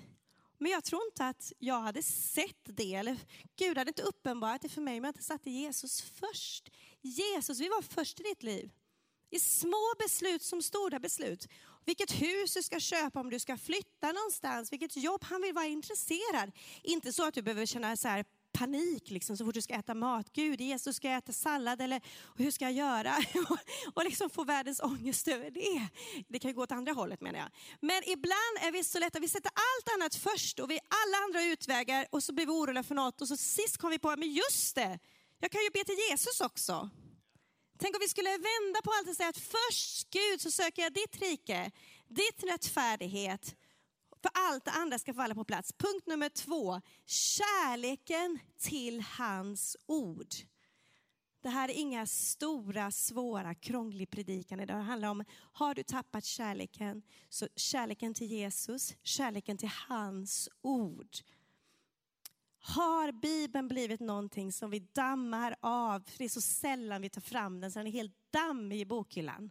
Men 0.63 0.73
jag 0.73 0.85
tror 0.85 1.03
inte 1.05 1.27
att 1.27 1.53
jag 1.59 1.81
hade 1.81 2.03
sett 2.03 2.65
det, 2.65 2.95
eller 2.95 3.17
Gud 3.57 3.79
hade 3.79 3.91
inte 3.91 4.03
uppenbarat 4.03 4.63
det 4.63 4.69
för 4.69 4.81
mig 4.81 4.99
om 4.99 5.05
jag 5.05 5.11
inte 5.11 5.23
satte 5.23 5.51
Jesus 5.51 6.01
först. 6.03 6.71
Jesus, 7.01 7.61
vi 7.61 7.69
var 7.69 7.83
först 7.83 8.21
i 8.21 8.23
ditt 8.23 8.43
liv. 8.43 8.71
I 9.31 9.41
små 9.41 9.95
beslut 9.99 10.43
som 10.43 10.63
stora 10.63 10.99
beslut. 10.99 11.49
Vilket 11.85 12.11
hus 12.23 12.55
du 12.55 12.63
ska 12.63 12.81
köpa, 12.81 13.21
om 13.21 13.31
du 13.31 13.39
ska 13.39 13.57
flytta 13.57 14.13
någonstans, 14.13 14.73
vilket 14.73 14.97
jobb 14.97 15.25
han 15.25 15.43
vill 15.43 15.55
vara 15.55 15.67
intresserad. 15.67 16.53
Inte 16.83 17.13
så 17.13 17.29
att 17.29 17.35
du 17.35 17.43
behöver 17.43 17.67
känna 17.67 17.97
så 17.97 18.09
här 18.09 18.25
panik 18.53 19.11
liksom, 19.11 19.37
så 19.37 19.45
fort 19.45 19.55
du 19.55 19.63
ska 19.63 19.75
äta 19.75 19.95
mat. 19.95 20.33
Gud, 20.33 20.61
Jesus, 20.61 20.97
ska 20.97 21.09
jag 21.09 21.19
äta 21.19 21.33
sallad 21.33 21.81
eller 21.81 22.01
hur 22.37 22.51
ska 22.51 22.65
jag 22.65 22.73
göra? 22.73 23.15
och 23.95 24.05
liksom 24.05 24.31
få 24.31 24.45
världens 24.45 24.81
ångest 24.81 25.29
över 25.29 25.51
det. 25.51 25.89
Det 26.29 26.39
kan 26.39 26.51
ju 26.51 26.55
gå 26.55 26.63
åt 26.63 26.73
andra 26.73 26.93
hållet 26.93 27.21
menar 27.21 27.39
jag. 27.39 27.49
Men 27.81 28.03
ibland 28.09 28.57
är 28.61 28.73
vi 28.73 28.85
så 28.85 28.99
lätta, 28.99 29.21
vi 29.21 29.29
sätter 29.29 29.53
allt 29.55 29.97
annat 29.97 30.15
först 30.15 30.59
och 30.59 30.71
vi 30.71 30.79
alla 30.89 31.25
andra 31.25 31.43
utvägar 31.53 32.07
och 32.11 32.23
så 32.23 32.33
blir 32.33 32.47
vi 32.47 32.53
oroliga 32.53 32.83
för 32.83 32.95
något 32.95 33.21
och 33.21 33.29
så 33.29 33.37
sist 33.37 33.77
kom 33.79 33.91
vi 33.91 33.99
på, 33.99 34.17
men 34.17 34.33
just 34.33 34.75
det, 34.75 34.99
jag 35.39 35.51
kan 35.51 35.63
ju 35.63 35.71
be 35.71 35.85
till 35.85 35.99
Jesus 36.11 36.41
också. 36.41 36.91
Tänk 37.79 37.97
om 37.97 38.01
vi 38.01 38.09
skulle 38.09 38.31
vända 38.31 38.83
på 38.85 38.91
allt 38.91 39.09
och 39.09 39.17
säga 39.17 39.29
att 39.29 39.39
först 39.39 40.11
Gud 40.11 40.41
så 40.41 40.51
söker 40.51 40.83
jag 40.83 40.93
ditt 40.93 41.17
rike, 41.21 41.71
ditt 42.09 42.43
rättfärdighet 42.43 43.55
för 44.23 44.31
allt 44.35 44.65
det 44.65 44.71
andra 44.71 44.99
ska 44.99 45.15
falla 45.15 45.35
på 45.35 45.45
plats. 45.45 45.73
Punkt 45.73 46.07
nummer 46.07 46.29
två, 46.29 46.81
kärleken 47.07 48.39
till 48.59 49.01
hans 49.01 49.77
ord. 49.87 50.35
Det 51.43 51.49
här 51.49 51.69
är 51.69 51.73
inga 51.73 52.07
stora, 52.07 52.91
svåra, 52.91 53.55
krångliga 53.55 54.07
predikan. 54.07 54.59
Det 54.59 54.73
handlar 54.73 55.09
om, 55.09 55.25
har 55.53 55.75
du 55.75 55.83
tappat 55.83 56.25
kärleken, 56.25 57.03
så 57.29 57.49
kärleken 57.57 58.15
till 58.15 58.27
Jesus, 58.27 58.95
kärleken 59.03 59.57
till 59.59 59.71
hans 59.89 60.49
ord. 60.61 61.17
Har 62.59 63.13
Bibeln 63.13 63.69
blivit 63.69 64.01
någonting 64.01 64.53
som 64.53 64.71
vi 64.71 64.79
dammar 64.79 65.57
av, 65.61 66.01
för 66.01 66.19
det 66.19 66.25
är 66.25 66.29
så 66.29 66.41
sällan 66.41 67.03
vi 67.03 67.11
tar 67.11 67.21
fram 67.21 67.61
den, 67.61 67.73
så 67.73 67.79
den 67.79 67.87
är 67.87 67.93
helt 67.93 68.33
dammig 68.33 68.81
i 68.81 68.85
bokhyllan. 68.85 69.51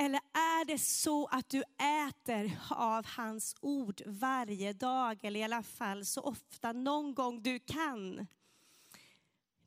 Eller 0.00 0.20
är 0.32 0.64
det 0.64 0.78
så 0.78 1.26
att 1.26 1.48
du 1.48 1.62
äter 2.08 2.60
av 2.70 3.06
hans 3.06 3.56
ord 3.60 4.02
varje 4.06 4.72
dag, 4.72 5.24
eller 5.24 5.40
i 5.40 5.42
alla 5.42 5.62
fall 5.62 6.04
så 6.04 6.20
ofta 6.20 6.72
någon 6.72 7.14
gång 7.14 7.42
du 7.42 7.58
kan? 7.58 8.26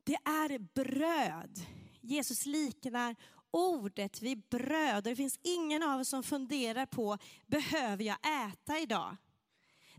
Det 0.03 0.17
är 0.23 0.59
bröd. 0.59 1.59
Jesus 2.01 2.45
liknar 2.45 3.15
ordet 3.51 4.21
vid 4.21 4.41
bröd. 4.49 4.97
Och 4.97 5.03
det 5.03 5.15
finns 5.15 5.39
ingen 5.43 5.83
av 5.83 5.99
oss 5.99 6.09
som 6.09 6.23
funderar 6.23 6.85
på, 6.85 7.17
behöver 7.47 8.03
jag 8.03 8.17
äta 8.47 8.79
idag? 8.79 9.17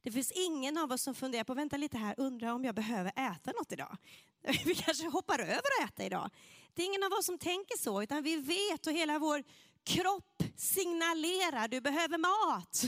Det 0.02 0.12
finns 0.12 0.32
ingen 0.32 0.78
av 0.78 0.92
oss 0.92 1.02
som 1.02 1.14
funderar 1.14 1.44
på, 1.44 1.54
vänta 1.54 1.76
lite 1.76 1.98
här, 1.98 2.14
undrar 2.18 2.52
om 2.52 2.64
jag 2.64 2.74
behöver 2.74 3.10
äta 3.10 3.52
något 3.52 3.72
idag? 3.72 3.96
Vi 4.64 4.74
kanske 4.74 5.08
hoppar 5.08 5.38
över 5.38 5.54
att 5.54 5.90
äta 5.90 6.04
idag. 6.04 6.30
Det 6.74 6.82
är 6.82 6.86
ingen 6.86 7.02
av 7.02 7.12
oss 7.12 7.26
som 7.26 7.38
tänker 7.38 7.78
så, 7.78 8.02
utan 8.02 8.22
vi 8.22 8.36
vet 8.36 8.86
och 8.86 8.92
hela 8.92 9.18
vår 9.18 9.42
kropp 9.84 10.42
signalerar, 10.56 11.68
du 11.68 11.80
behöver 11.80 12.18
mat. 12.18 12.82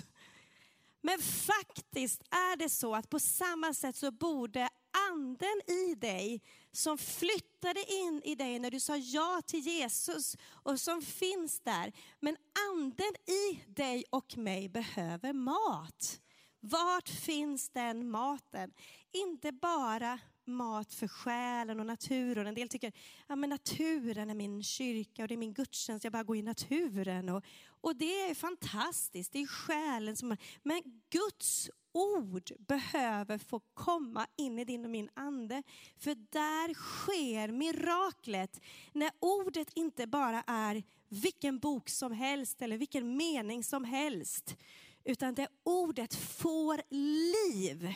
Men 1.02 1.18
faktiskt 1.18 2.22
är 2.30 2.56
det 2.56 2.68
så 2.68 2.94
att 2.94 3.10
på 3.10 3.18
samma 3.20 3.74
sätt 3.74 3.96
så 3.96 4.10
borde 4.10 4.68
anden 5.10 5.60
i 5.66 5.94
dig 5.94 6.42
som 6.72 6.98
flyttade 6.98 7.92
in 7.92 8.22
i 8.24 8.34
dig 8.34 8.58
när 8.58 8.70
du 8.70 8.80
sa 8.80 8.96
ja 8.96 9.42
till 9.46 9.60
Jesus 9.60 10.36
och 10.50 10.80
som 10.80 11.02
finns 11.02 11.60
där. 11.60 11.92
Men 12.20 12.36
anden 12.70 13.14
i 13.26 13.64
dig 13.66 14.04
och 14.10 14.36
mig 14.38 14.68
behöver 14.68 15.32
mat. 15.32 16.20
Vart 16.60 17.08
finns 17.08 17.68
den 17.68 18.10
maten? 18.10 18.72
Inte 19.12 19.52
bara 19.52 20.18
mat 20.46 20.94
för 20.94 21.08
själen 21.08 21.80
och 21.80 21.86
naturen. 21.86 22.46
En 22.46 22.54
del 22.54 22.68
tycker 22.68 22.92
att 23.26 23.38
naturen 23.38 24.30
är 24.30 24.34
min 24.34 24.62
kyrka 24.62 25.22
och 25.22 25.28
det 25.28 25.34
är 25.34 25.38
min 25.38 25.54
gudstjänst, 25.54 26.04
jag 26.04 26.12
bara 26.12 26.22
går 26.22 26.36
i 26.36 26.42
naturen. 26.42 27.28
Och, 27.28 27.44
och 27.66 27.96
det 27.96 28.20
är 28.20 28.34
fantastiskt, 28.34 29.32
det 29.32 29.42
är 29.42 29.46
själen 29.46 30.16
som... 30.16 30.36
Men 30.62 30.82
Guds 31.10 31.70
ord 31.94 32.52
behöver 32.58 33.38
få 33.38 33.60
komma 33.74 34.26
in 34.36 34.58
i 34.58 34.64
din 34.64 34.84
och 34.84 34.90
min 34.90 35.10
ande. 35.14 35.62
För 35.98 36.14
där 36.14 36.74
sker 36.74 37.48
miraklet. 37.48 38.60
När 38.92 39.10
ordet 39.20 39.68
inte 39.74 40.06
bara 40.06 40.42
är 40.46 40.82
vilken 41.08 41.58
bok 41.58 41.88
som 41.88 42.12
helst 42.12 42.62
eller 42.62 42.78
vilken 42.78 43.16
mening 43.16 43.64
som 43.64 43.84
helst. 43.84 44.56
Utan 45.04 45.34
det 45.34 45.48
ordet 45.62 46.14
får 46.14 46.80
liv 46.90 47.94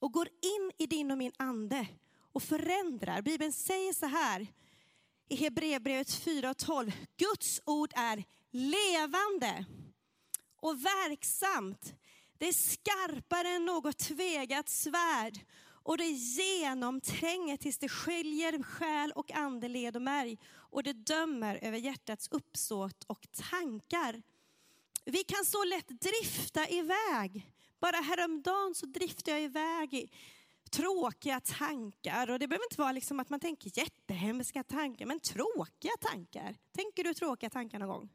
och 0.00 0.12
går 0.12 0.28
in 0.28 0.72
i 0.78 0.86
din 0.86 1.10
och 1.10 1.18
min 1.18 1.32
ande 1.36 1.86
och 2.32 2.42
förändrar. 2.42 3.22
Bibeln 3.22 3.52
säger 3.52 3.92
så 3.92 4.06
här 4.06 4.46
i 5.28 5.36
Hebreerbrevet 5.36 6.08
4.12. 6.08 6.92
Guds 7.16 7.60
ord 7.64 7.92
är 7.94 8.24
levande 8.50 9.64
och 10.56 10.84
verksamt. 10.84 11.94
Det 12.38 12.48
är 12.48 12.52
skarpare 12.52 13.48
än 13.48 13.64
något 13.64 13.98
tvegat 13.98 14.68
svärd 14.68 15.40
och 15.66 15.98
det 15.98 16.08
genomtränger 16.08 17.56
tills 17.56 17.78
det 17.78 17.88
skiljer 17.88 18.62
själ 18.62 19.12
och 19.12 19.30
ande, 19.30 19.68
led 19.68 19.96
och 19.96 20.02
märg 20.02 20.38
och 20.54 20.82
det 20.82 20.92
dömer 20.92 21.58
över 21.62 21.78
hjärtats 21.78 22.28
uppsåt 22.30 23.04
och 23.04 23.26
tankar. 23.50 24.22
Vi 25.04 25.24
kan 25.24 25.44
så 25.44 25.64
lätt 25.64 25.88
drifta 25.88 26.68
iväg 26.68 27.52
bara 27.80 27.96
häromdagen 27.96 28.74
så 28.74 28.86
driftade 28.86 29.30
jag 29.30 29.44
iväg 29.44 29.94
i 29.94 30.10
tråkiga 30.70 31.40
tankar. 31.40 32.30
Och 32.30 32.38
det 32.38 32.48
behöver 32.48 32.64
inte 32.64 32.80
vara 32.80 32.92
liksom 32.92 33.20
att 33.20 33.30
man 33.30 33.40
tänker 33.40 33.78
jättehemska 33.78 34.62
tankar, 34.62 35.06
men 35.06 35.20
tråkiga 35.20 35.92
tankar. 36.00 36.56
Tänker 36.72 37.04
du 37.04 37.14
tråkiga 37.14 37.50
tankar 37.50 37.78
någon 37.78 37.88
gång? 37.88 38.08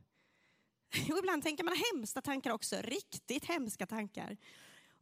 Och 1.12 1.18
ibland 1.18 1.44
tänker 1.44 1.64
man 1.64 1.76
hemska 1.94 2.22
tankar 2.22 2.52
också, 2.52 2.76
riktigt 2.82 3.46
hemska 3.46 3.88
tankar. 3.88 4.38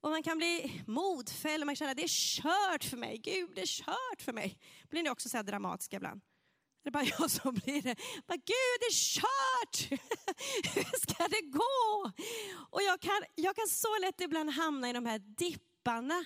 Och 0.02 0.10
man 0.10 0.24
kan 0.24 0.38
bli 0.38 0.82
modfälld 0.88 1.63
och 1.63 1.65
man 1.65 1.76
känner 1.76 1.91
att 1.91 1.98
det 1.98 2.04
är 2.04 2.41
kört 2.41 2.84
för 2.84 2.98
mig. 2.98 3.17
Gud, 3.17 3.52
det 3.56 3.62
är 3.62 3.65
kört 3.65 4.22
för 4.22 4.34
mig. 4.34 4.60
Blir 4.89 5.04
ni 5.04 5.10
också 5.10 5.30
så 5.30 5.38
här 5.38 5.43
dramatiska 5.43 5.95
ibland? 5.98 6.22
Det 6.84 6.89
är 6.89 6.92
bara 6.92 7.04
jag 7.20 7.32
som 7.32 7.54
blir 7.54 7.82
det. 7.82 7.96
Bara, 8.28 8.38
Gud, 8.38 8.78
det 8.80 8.86
är 8.86 9.20
kört! 9.20 10.02
Hur 10.76 11.00
ska 11.00 11.28
det 11.28 11.42
gå? 11.42 12.12
Och 12.70 12.82
jag 12.82 13.00
kan, 13.02 13.24
jag 13.36 13.56
kan 13.56 13.68
så 13.68 13.98
lätt 14.02 14.22
ibland 14.22 14.50
hamna 14.50 14.89
i 14.89 14.94
de 14.94 15.06
här 15.06 15.20
dipparna. 15.20 16.26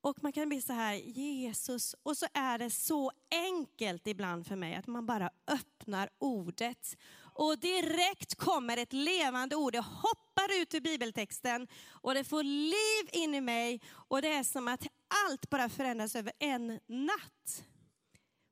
Och 0.00 0.22
man 0.22 0.32
kan 0.32 0.48
bli 0.48 0.60
så 0.62 0.72
här, 0.72 0.94
Jesus, 0.94 1.94
och 2.02 2.16
så 2.16 2.26
är 2.34 2.58
det 2.58 2.70
så 2.70 3.12
enkelt 3.30 4.06
ibland 4.06 4.46
för 4.46 4.56
mig 4.56 4.74
att 4.74 4.86
man 4.86 5.06
bara 5.06 5.30
öppnar 5.46 6.08
ordet 6.18 6.96
Och 7.34 7.58
direkt 7.58 8.34
kommer 8.34 8.76
ett 8.76 8.92
levande 8.92 9.56
ord, 9.56 9.72
det 9.72 9.80
hoppar 9.80 10.60
ut 10.60 10.74
ur 10.74 10.80
bibeltexten 10.80 11.68
och 11.90 12.14
det 12.14 12.24
får 12.24 12.42
liv 12.42 13.22
in 13.22 13.34
i 13.34 13.40
mig 13.40 13.80
och 13.90 14.22
det 14.22 14.32
är 14.32 14.42
som 14.44 14.68
att 14.68 14.86
allt 15.26 15.50
bara 15.50 15.68
förändras 15.68 16.16
över 16.16 16.32
en 16.38 16.80
natt. 16.86 17.64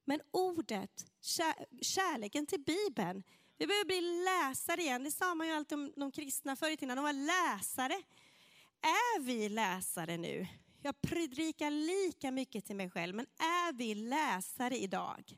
Men 0.05 0.21
ordet, 0.31 1.07
kärleken 1.83 2.47
till 2.47 2.61
Bibeln, 2.61 3.23
vi 3.59 3.67
behöver 3.67 3.85
bli 3.85 4.25
läsare 4.25 4.81
igen. 4.81 5.05
Det 5.05 5.11
sa 5.11 5.35
man 5.35 5.47
ju 5.47 5.53
alltid 5.53 5.79
om 5.79 5.93
de 5.97 6.13
kristna 6.13 6.57
förr 6.57 6.71
i 6.71 6.77
tiden, 6.77 6.97
de 6.97 7.03
var 7.03 7.13
läsare. 7.13 7.95
Är 8.83 9.21
vi 9.21 9.49
läsare 9.49 10.17
nu? 10.17 10.47
Jag 10.83 11.01
predikar 11.01 11.71
lika 11.71 12.31
mycket 12.31 12.65
till 12.65 12.77
mig 12.77 12.91
själv, 12.91 13.15
men 13.15 13.27
är 13.39 13.73
vi 13.73 13.95
läsare 13.95 14.77
idag? 14.79 15.37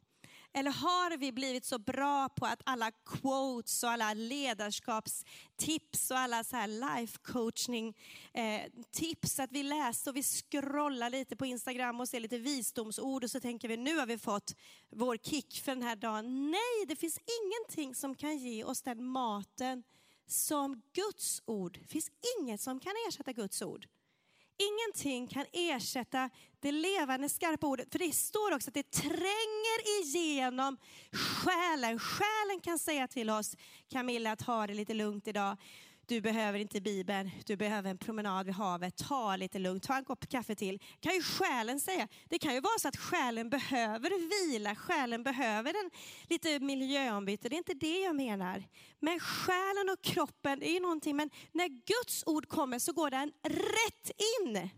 Eller 0.55 0.71
har 0.71 1.17
vi 1.17 1.33
blivit 1.33 1.65
så 1.65 1.79
bra 1.79 2.29
på 2.29 2.47
att 2.47 2.61
alla 2.65 2.91
quotes 2.91 3.83
och 3.83 3.91
alla 3.91 4.15
ledarskapstips 4.15 6.11
och 6.11 6.19
alla 6.19 6.45
så 6.45 6.57
här 6.57 6.67
life 6.67 7.19
coaching 7.23 7.97
eh, 8.35 8.63
tips, 8.91 9.41
att 9.41 9.53
vi 9.53 9.63
läser 9.63 10.11
och 10.11 10.17
vi 10.17 10.23
scrollar 10.23 11.11
lite 11.11 11.37
på 11.37 11.47
Instagram 11.47 12.01
och 12.01 12.09
ser 12.09 12.21
lite 12.21 12.39
visdomsord 12.39 13.25
och 13.25 13.31
så 13.31 13.41
tänker 13.41 13.69
vi 13.69 13.77
nu 13.77 13.97
har 13.97 14.07
vi 14.07 14.19
fått 14.19 14.57
vår 14.91 15.17
kick 15.17 15.63
för 15.65 15.75
den 15.75 15.83
här 15.83 15.97
dagen. 15.97 16.51
Nej, 16.51 16.87
det 16.89 16.97
finns 16.97 17.19
ingenting 17.19 17.95
som 17.95 18.15
kan 18.15 18.39
ge 18.39 18.65
oss 18.65 18.83
den 18.83 19.05
maten 19.05 19.83
som 20.27 20.83
Guds 20.93 21.43
ord. 21.45 21.79
Det 21.81 21.87
finns 21.89 22.11
inget 22.41 22.61
som 22.61 22.81
kan 22.81 22.93
ersätta 23.09 23.33
Guds 23.33 23.63
ord. 23.63 23.87
Ingenting 24.69 25.27
kan 25.27 25.47
ersätta 25.53 26.31
det 26.61 26.73
levande 26.73 27.29
skarpa 27.29 27.67
ordet. 27.67 27.93
För 27.93 27.99
det 27.99 28.13
står 28.15 28.55
också 28.55 28.71
att 28.71 28.75
det 28.75 28.91
tränger 28.91 30.01
igenom 30.01 30.77
själen. 31.13 31.99
Själen 31.99 32.61
kan 32.63 32.79
säga 32.79 33.09
till 33.09 33.31
oss, 33.31 33.57
Camilla, 33.91 34.33
att 34.33 34.43
ha 34.43 34.67
det 34.67 34.75
lite 34.75 34.95
lugnt 34.95 35.29
idag. 35.29 35.57
Du 36.07 36.21
behöver 36.21 36.59
inte 36.59 36.81
Bibeln, 36.81 37.31
du 37.47 37.57
behöver 37.57 37.91
en 37.91 37.99
promenad 37.99 38.47
vid 38.47 38.55
havet. 38.55 38.97
Ta 38.97 39.37
lite 39.37 39.59
lugnt, 39.59 39.83
ta 39.83 39.97
en 39.97 40.05
kopp 40.05 40.29
kaffe 40.29 40.55
till. 40.55 40.83
kan 41.01 41.15
ju 41.15 41.23
själen 41.23 41.81
säga. 41.81 42.09
Det 42.29 42.39
kan 42.39 42.55
ju 42.55 42.61
vara 42.61 42.79
så 42.79 42.89
att 42.89 42.97
själen 42.97 43.51
behöver 43.51 44.11
vila, 44.29 44.75
själen 44.75 45.23
behöver 45.23 45.71
en 45.85 45.91
lite 46.29 46.61
miljöombyte. 46.61 47.49
Det 47.49 47.57
är 47.57 47.59
inte 47.59 47.75
det 47.75 48.01
jag 48.01 48.17
menar. 48.17 48.65
Men 49.01 49.21
själen 49.21 49.89
och 49.93 50.03
kroppen, 50.03 50.59
det 50.59 50.77
är 50.77 50.81
någonting. 50.81 51.17
Men 51.17 51.31
när 51.53 51.69
Guds 51.69 52.23
ord 52.27 52.49
kommer 52.49 52.79
så 52.79 52.93
går 52.93 53.11
den 53.11 53.33
rätt 53.43 54.11
in. 54.41 54.71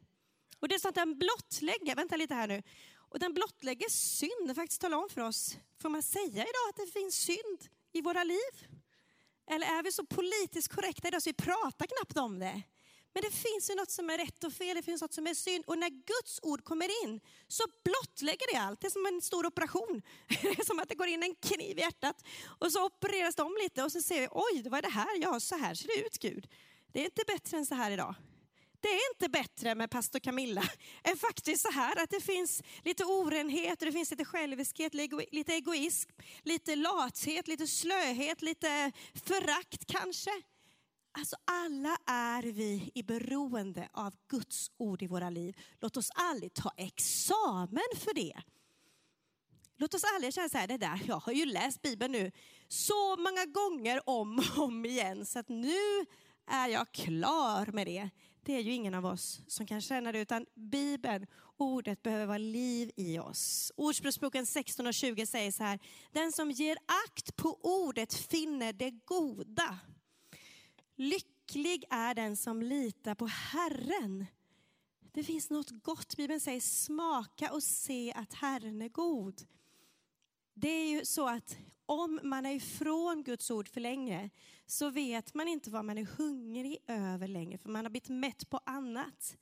Och 0.59 0.69
det 0.69 0.75
är 0.75 0.79
så 0.79 0.89
att 0.89 0.95
den 0.95 1.19
blottlägger, 1.19 1.97
vänta 1.97 2.17
lite 2.17 2.35
här 2.35 2.49
nu. 2.49 2.63
Och 2.97 3.19
den 3.19 3.35
blottlägger 3.35 3.89
synd, 3.89 4.47
den 4.47 4.55
faktiskt 4.55 4.81
talar 4.81 4.99
om 4.99 5.09
för 5.09 5.21
oss, 5.21 5.57
får 5.83 5.89
man 5.89 6.03
säga 6.03 6.43
idag 6.43 6.69
att 6.71 6.77
det 6.77 6.87
finns 6.87 7.15
synd 7.15 7.69
i 7.93 8.01
våra 8.01 8.25
liv? 8.25 8.84
Eller 9.51 9.67
är 9.67 9.83
vi 9.83 9.93
så 9.93 10.07
politiskt 10.07 10.69
korrekta 10.69 11.09
idag 11.09 11.23
så 11.23 11.31
vi 11.31 11.35
pratar 11.35 11.87
knappt 11.87 12.17
om 12.17 12.39
det? 12.39 12.63
Men 13.15 13.23
det 13.23 13.31
finns 13.31 13.71
ju 13.71 13.75
något 13.75 13.91
som 13.91 14.11
är 14.11 14.19
rätt 14.19 14.45
och 14.45 14.53
fel, 14.53 14.77
det 14.77 14.83
finns 14.83 15.03
något 15.03 15.15
som 15.15 15.27
är 15.27 15.35
synd. 15.35 15.65
Och 15.67 15.79
när 15.79 15.89
Guds 15.89 16.41
ord 16.43 16.65
kommer 16.65 17.05
in 17.05 17.21
så 17.49 17.65
blottlägger 17.85 18.53
det 18.53 18.59
allt. 18.59 18.81
Det 18.81 18.87
är 18.87 18.91
som 18.91 19.07
en 19.07 19.21
stor 19.21 19.47
operation. 19.47 20.03
Det 20.29 20.49
är 20.49 20.65
som 20.65 20.79
att 20.79 20.89
det 20.89 20.95
går 20.95 21.07
in 21.07 21.23
en 21.23 21.35
kniv 21.35 21.79
i 21.79 21.81
hjärtat 21.81 22.25
och 22.59 22.73
så 22.73 22.87
opereras 22.87 23.35
de 23.35 23.57
lite 23.63 23.83
och 23.83 23.93
så 23.93 24.03
ser 24.03 24.21
vi, 24.21 24.29
oj, 24.31 24.69
vad 24.69 24.79
är 24.79 24.83
det 24.83 24.89
här? 24.89 25.19
Ja, 25.21 25.41
så 25.41 25.57
här 25.57 25.75
ser 25.75 25.89
det 25.89 26.07
ut 26.07 26.19
Gud. 26.19 26.49
Det 26.93 27.01
är 27.01 27.05
inte 27.05 27.23
bättre 27.27 27.57
än 27.57 27.67
så 27.67 27.75
här 27.75 27.91
idag. 27.91 28.15
Det 28.85 28.91
är 28.91 29.15
inte 29.15 29.29
bättre 29.29 29.75
med 29.75 29.91
pastor 29.91 30.19
Camilla 30.19 30.63
än 31.03 31.17
faktiskt 31.17 31.63
så 31.63 31.71
här 31.71 32.03
att 32.03 32.11
det 32.11 32.21
finns 32.21 32.63
lite 32.83 33.05
orenhet, 33.05 33.81
det 33.81 33.93
finns 33.93 34.11
lite 34.11 34.25
själviskhet, 34.25 34.95
lite 35.33 35.53
egoism, 35.53 36.11
lite 36.43 36.77
lathet, 36.77 37.49
lite 37.49 37.67
slöhet, 37.67 38.43
lite 38.43 38.93
förakt 39.15 39.87
kanske. 39.87 40.31
Alltså 41.19 41.37
alla 41.45 41.97
är 42.07 42.43
vi 42.43 42.91
i 42.95 43.03
beroende 43.03 43.89
av 43.93 44.15
Guds 44.29 44.71
ord 44.77 45.03
i 45.03 45.07
våra 45.07 45.31
liv. 45.31 45.57
Låt 45.81 45.97
oss 45.97 46.11
aldrig 46.15 46.55
ta 46.55 46.73
examen 46.77 47.91
för 47.97 48.15
det. 48.15 48.43
Låt 49.77 49.95
oss 49.95 50.05
aldrig 50.15 50.35
känna 50.35 50.49
så 50.49 50.59
här, 50.59 50.67
det 50.67 50.79
där, 50.79 51.01
jag 51.07 51.17
har 51.19 51.33
ju 51.33 51.45
läst 51.45 51.83
Bibeln 51.83 52.13
nu 52.13 52.33
så 52.69 53.17
många 53.17 53.45
gånger 53.45 54.09
om 54.09 54.39
och 54.39 54.65
om 54.65 54.85
igen 54.85 55.27
så 55.27 55.39
att 55.39 55.49
nu 55.49 56.07
är 56.47 56.69
jag 56.69 56.93
klar 56.93 57.73
med 57.73 57.87
det. 57.87 58.11
Det 58.45 58.53
är 58.53 58.61
ju 58.61 58.73
ingen 58.73 58.95
av 58.95 59.07
oss 59.07 59.41
som 59.47 59.67
kan 59.67 59.81
känna 59.81 60.13
det, 60.13 60.21
utan 60.21 60.47
Bibeln, 60.55 61.27
ordet 61.57 62.03
behöver 62.03 62.27
vara 62.27 62.39
liv 62.39 62.91
i 62.97 63.19
oss. 63.19 63.73
Ordspråksboken 63.77 64.47
16 64.47 64.87
och 64.87 64.95
20 64.95 65.27
säger 65.27 65.53
så 65.53 65.65
här, 65.65 65.79
den 66.13 66.33
som 66.33 66.51
ger 66.51 66.79
akt 67.07 67.37
på 67.37 67.59
ordet 67.63 68.15
finner 68.15 68.73
det 68.73 68.91
goda. 68.91 69.79
Lycklig 70.97 71.85
är 71.91 72.15
den 72.15 72.37
som 72.37 72.63
litar 72.63 73.15
på 73.15 73.27
Herren. 73.27 74.27
Det 75.13 75.25
finns 75.25 75.51
något 75.51 75.71
gott. 75.83 76.17
Bibeln 76.17 76.41
säger 76.41 76.61
smaka 76.61 77.53
och 77.53 77.63
se 77.63 78.13
att 78.13 78.35
Herren 78.35 78.83
är 78.83 78.89
god. 78.89 79.43
Det 80.55 80.69
är 80.69 80.89
ju 80.89 81.05
så 81.05 81.29
att 81.29 81.57
om 81.87 82.21
man 82.23 82.47
är 82.47 82.55
ifrån 82.55 83.23
Guds 83.23 83.51
ord 83.51 83.69
för 83.69 83.81
länge 83.81 84.31
så 84.67 84.91
vet 84.91 85.35
man 85.35 85.49
inte 85.49 85.71
vad 85.71 85.85
man 85.85 85.99
är 85.99 86.05
hungrig 86.19 86.79
över 86.87 87.29
längre 87.29 87.59
för 87.59 87.69
man 87.69 87.85
har 87.85 87.91
blivit 87.91 88.09
mätt 88.09 88.51
på 88.51 88.61
annat. 88.67 89.37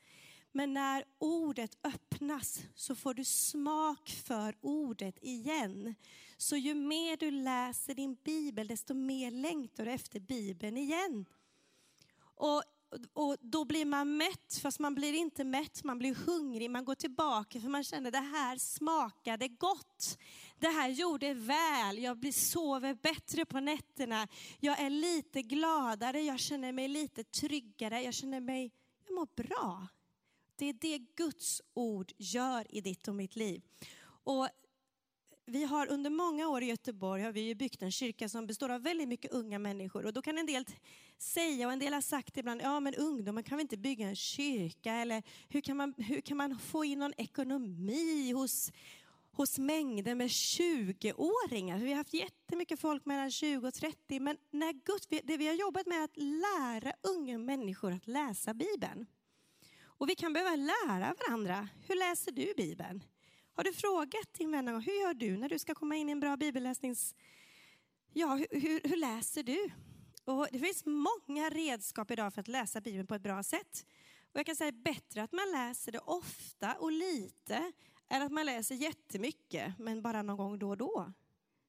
Men 0.53 0.75
när 0.75 1.05
ordet 1.19 1.79
öppnas 1.83 2.61
så 2.75 2.95
får 2.95 3.15
du 3.15 3.25
smak 3.25 4.09
för 4.09 4.57
ordet 4.61 5.19
igen. 5.23 5.95
Så 6.37 6.57
ju 6.57 6.75
mer 6.75 7.17
du 7.17 7.31
läser 7.31 7.95
din 7.95 8.17
bibel 8.25 8.67
desto 8.67 8.95
mer 8.95 9.31
längtar 9.31 9.85
du 9.85 9.91
efter 9.91 10.21
bibeln 10.21 10.77
igen. 10.77 11.25
Och 12.23 12.63
och 13.13 13.37
då 13.41 13.65
blir 13.65 13.85
man 13.85 14.17
mätt, 14.17 14.59
fast 14.63 14.79
man 14.79 14.95
blir 14.95 15.13
inte 15.13 15.45
mätt, 15.45 15.85
man 15.85 15.99
blir 15.99 16.15
hungrig, 16.15 16.71
man 16.71 16.85
går 16.85 16.95
tillbaka 16.95 17.61
för 17.61 17.69
man 17.69 17.85
känner 17.85 18.11
det 18.11 18.19
här 18.19 18.59
smakade 18.59 19.49
gott. 19.49 20.19
Det 20.59 20.69
här 20.69 20.89
gjorde 20.89 21.35
väl, 21.35 21.99
jag 21.99 22.19
blir, 22.19 22.33
sover 22.33 22.95
bättre 22.95 23.45
på 23.45 23.61
nätterna, 23.61 24.29
jag 24.61 24.81
är 24.81 24.91
lite 24.91 25.43
gladare, 25.43 26.21
jag 26.21 26.41
känner 26.41 26.73
mig 26.73 26.89
lite 26.89 27.25
tryggare, 27.25 28.03
jag 28.03 28.15
känner 28.15 28.41
mig, 28.41 28.73
jag 29.07 29.15
mår 29.15 29.29
bra. 29.37 29.87
Det 30.57 30.67
är 30.67 30.73
det 30.73 30.99
Guds 30.99 31.63
ord 31.75 32.13
gör 32.17 32.67
i 32.75 32.81
ditt 32.81 33.09
och 33.09 33.15
mitt 33.15 33.37
liv. 33.37 33.63
Och 34.05 34.49
vi 35.47 35.65
har 35.65 35.87
under 35.87 36.11
många 36.11 36.49
år 36.49 36.63
i 36.63 36.67
Göteborg 36.67 37.23
har 37.23 37.33
vi 37.33 37.55
byggt 37.55 37.83
en 37.83 37.93
kyrka 37.93 38.29
som 38.29 38.47
består 38.47 38.69
av 38.69 38.83
väldigt 38.83 39.09
mycket 39.09 39.33
unga 39.33 39.59
människor. 39.59 40.07
Och 40.07 40.13
då 40.13 40.23
kan 40.23 40.39
en 40.39 40.47
del 40.47 40.65
säga, 41.23 41.67
och 41.67 41.73
en 41.73 41.79
del 41.79 41.95
har 41.95 42.01
sagt 42.01 42.37
ibland, 42.37 42.63
ja 42.63 42.81
men 42.81 42.95
ungdomar 42.95 43.43
kan 43.43 43.59
vi 43.59 43.63
inte 43.63 43.77
bygga 43.77 44.07
en 44.07 44.17
kyrka? 44.17 44.93
Eller 44.93 45.23
hur 45.49 45.61
kan 45.61 45.77
man, 45.77 45.95
hur 45.97 46.21
kan 46.21 46.37
man 46.37 46.59
få 46.59 46.85
in 46.85 46.99
någon 46.99 47.15
ekonomi 47.17 48.33
hos, 48.33 48.73
hos 49.33 49.59
mängder 49.59 50.15
med 50.15 50.27
20-åringar? 50.27 51.79
Vi 51.79 51.91
har 51.91 51.97
haft 51.97 52.15
jättemycket 52.15 52.81
folk 52.81 53.05
mellan 53.05 53.31
20 53.31 53.69
och 53.69 53.75
30, 53.75 54.21
men 54.21 54.37
när 54.51 54.73
Gud, 54.73 55.21
det 55.25 55.37
vi 55.37 55.47
har 55.47 55.55
jobbat 55.55 55.87
med 55.87 55.99
är 55.99 56.05
att 56.05 56.17
lära 56.17 56.93
unga 57.03 57.39
människor 57.39 57.93
att 57.93 58.07
läsa 58.07 58.55
Bibeln. 58.55 59.07
Och 59.85 60.09
vi 60.09 60.15
kan 60.15 60.33
behöva 60.33 60.57
lära 60.57 61.15
varandra. 61.19 61.69
Hur 61.87 61.95
läser 61.95 62.33
du 62.33 62.55
Bibeln? 62.57 63.05
Har 63.55 63.65
du 63.65 63.73
frågat 63.73 64.35
din 64.39 64.51
vän 64.51 64.69
hur 64.69 65.03
gör 65.03 65.15
du 65.15 65.37
när 65.37 65.49
du 65.49 65.59
ska 65.59 65.75
komma 65.75 65.97
in 65.97 66.09
i 66.09 66.13
en 66.13 66.21
bra 66.21 66.37
bibelläsnings... 66.37 67.15
Ja, 68.15 68.35
hur, 68.35 68.61
hur, 68.61 68.81
hur 68.85 68.97
läser 68.97 69.43
du? 69.43 69.71
Och 70.25 70.47
det 70.53 70.59
finns 70.59 70.83
många 70.87 71.51
redskap 71.51 72.11
idag 72.11 72.35
för 72.35 72.41
att 72.41 72.49
läsa 72.49 72.81
Bibeln 72.81 73.07
på 73.07 73.15
ett 73.15 73.23
bra 73.23 73.43
sätt. 73.43 73.87
Och 74.33 74.39
jag 74.39 74.47
kan 74.47 74.57
säga 74.57 74.73
bättre 74.73 75.23
att 75.23 75.33
man 75.33 75.51
läser 75.53 75.93
det 75.93 75.99
ofta 75.99 76.75
och 76.75 76.93
lite 76.93 77.73
än 78.09 78.23
att 78.23 78.33
man 78.33 78.47
läser 78.47 78.75
jättemycket 78.75 79.79
men 79.79 80.03
bara 80.03 80.23
någon 80.23 80.37
gång 80.37 80.59
då 80.59 80.69
och 80.69 80.77
då. 80.77 81.13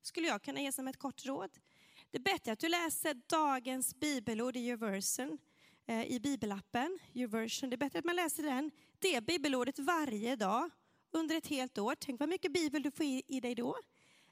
Skulle 0.02 0.28
jag 0.28 0.42
kunna 0.42 0.62
ge 0.62 0.72
som 0.72 0.88
ett 0.88 0.98
kort 0.98 1.26
råd. 1.26 1.50
Det 2.12 2.18
är 2.18 2.22
bättre 2.22 2.52
att 2.52 2.60
du 2.60 2.70
läser 2.70 3.22
dagens 3.28 3.96
bibelord 3.96 4.56
i 4.56 4.68
Uversion, 4.68 5.38
eh, 5.86 6.06
i 6.06 6.20
bibelappen. 6.20 7.00
Uversion. 7.14 7.70
Det 7.70 7.76
är 7.76 7.78
bättre 7.78 8.00
att 8.00 8.06
man 8.06 8.16
läser 8.16 8.44
den, 8.44 8.72
det 9.00 9.26
bibelordet 9.26 9.80
varje 9.80 10.36
dag 10.36 10.70
under 11.12 11.36
ett 11.36 11.48
helt 11.48 11.78
år. 11.78 11.96
Tänk 12.00 12.20
vad 12.20 12.30
mycket 12.30 12.54
bibel 12.54 12.84
du 12.84 12.92
får 12.92 13.06
i, 13.06 13.24
i 13.28 13.40
dig 13.40 13.56
då. 13.56 13.78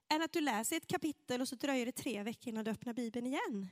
Än 0.10 0.22
att 0.22 0.34
du 0.34 0.42
läser 0.42 0.78
ett 0.78 0.88
kapitel 0.88 1.42
och 1.42 1.48
så 1.48 1.56
dröjer 1.56 1.86
det 1.86 1.92
tre 1.92 2.24
veckor 2.24 2.50
innan 2.50 2.66
du 2.66 2.72
öppnar 2.72 2.94
bibeln 2.94 3.28
igen. 3.28 3.70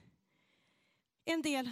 En 1.32 1.42
del 1.42 1.70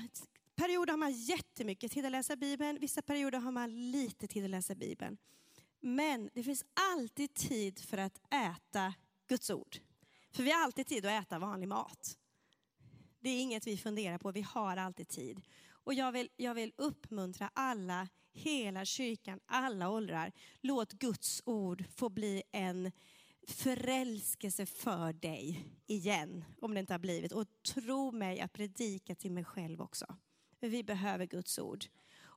perioder 0.55 0.93
har 0.93 0.97
man 0.97 1.11
jättemycket 1.11 1.91
tid 1.91 2.05
att 2.05 2.11
läsa 2.11 2.35
bibeln, 2.35 2.77
vissa 2.81 3.01
perioder 3.01 3.39
har 3.39 3.51
man 3.51 3.91
lite 3.91 4.27
tid 4.27 4.43
att 4.43 4.49
läsa 4.49 4.75
bibeln. 4.75 5.17
Men 5.79 6.29
det 6.33 6.43
finns 6.43 6.65
alltid 6.73 7.33
tid 7.33 7.79
för 7.79 7.97
att 7.97 8.17
äta 8.33 8.93
Guds 9.27 9.49
ord. 9.49 9.77
För 10.31 10.43
vi 10.43 10.51
har 10.51 10.63
alltid 10.63 10.87
tid 10.87 11.05
att 11.05 11.23
äta 11.23 11.39
vanlig 11.39 11.67
mat. 11.67 12.17
Det 13.19 13.29
är 13.29 13.41
inget 13.41 13.67
vi 13.67 13.77
funderar 13.77 14.17
på, 14.17 14.31
vi 14.31 14.41
har 14.41 14.77
alltid 14.77 15.07
tid. 15.07 15.41
Och 15.69 15.93
jag 15.93 16.11
vill, 16.11 16.29
jag 16.35 16.53
vill 16.53 16.73
uppmuntra 16.75 17.49
alla, 17.53 18.07
hela 18.33 18.85
kyrkan, 18.85 19.39
alla 19.45 19.89
åldrar. 19.89 20.31
Låt 20.61 20.93
Guds 20.93 21.41
ord 21.45 21.83
få 21.95 22.09
bli 22.09 22.43
en 22.51 22.91
förälskelse 23.47 24.65
för 24.65 25.13
dig 25.13 25.65
igen, 25.87 26.45
om 26.61 26.73
det 26.73 26.79
inte 26.79 26.93
har 26.93 26.99
blivit. 26.99 27.31
Och 27.31 27.45
tro 27.73 28.11
mig 28.11 28.39
att 28.39 28.53
predika 28.53 29.15
till 29.15 29.31
mig 29.31 29.45
själv 29.45 29.81
också. 29.81 30.05
För 30.59 30.67
vi 30.67 30.83
behöver 30.83 31.25
Guds 31.25 31.59
ord. 31.59 31.85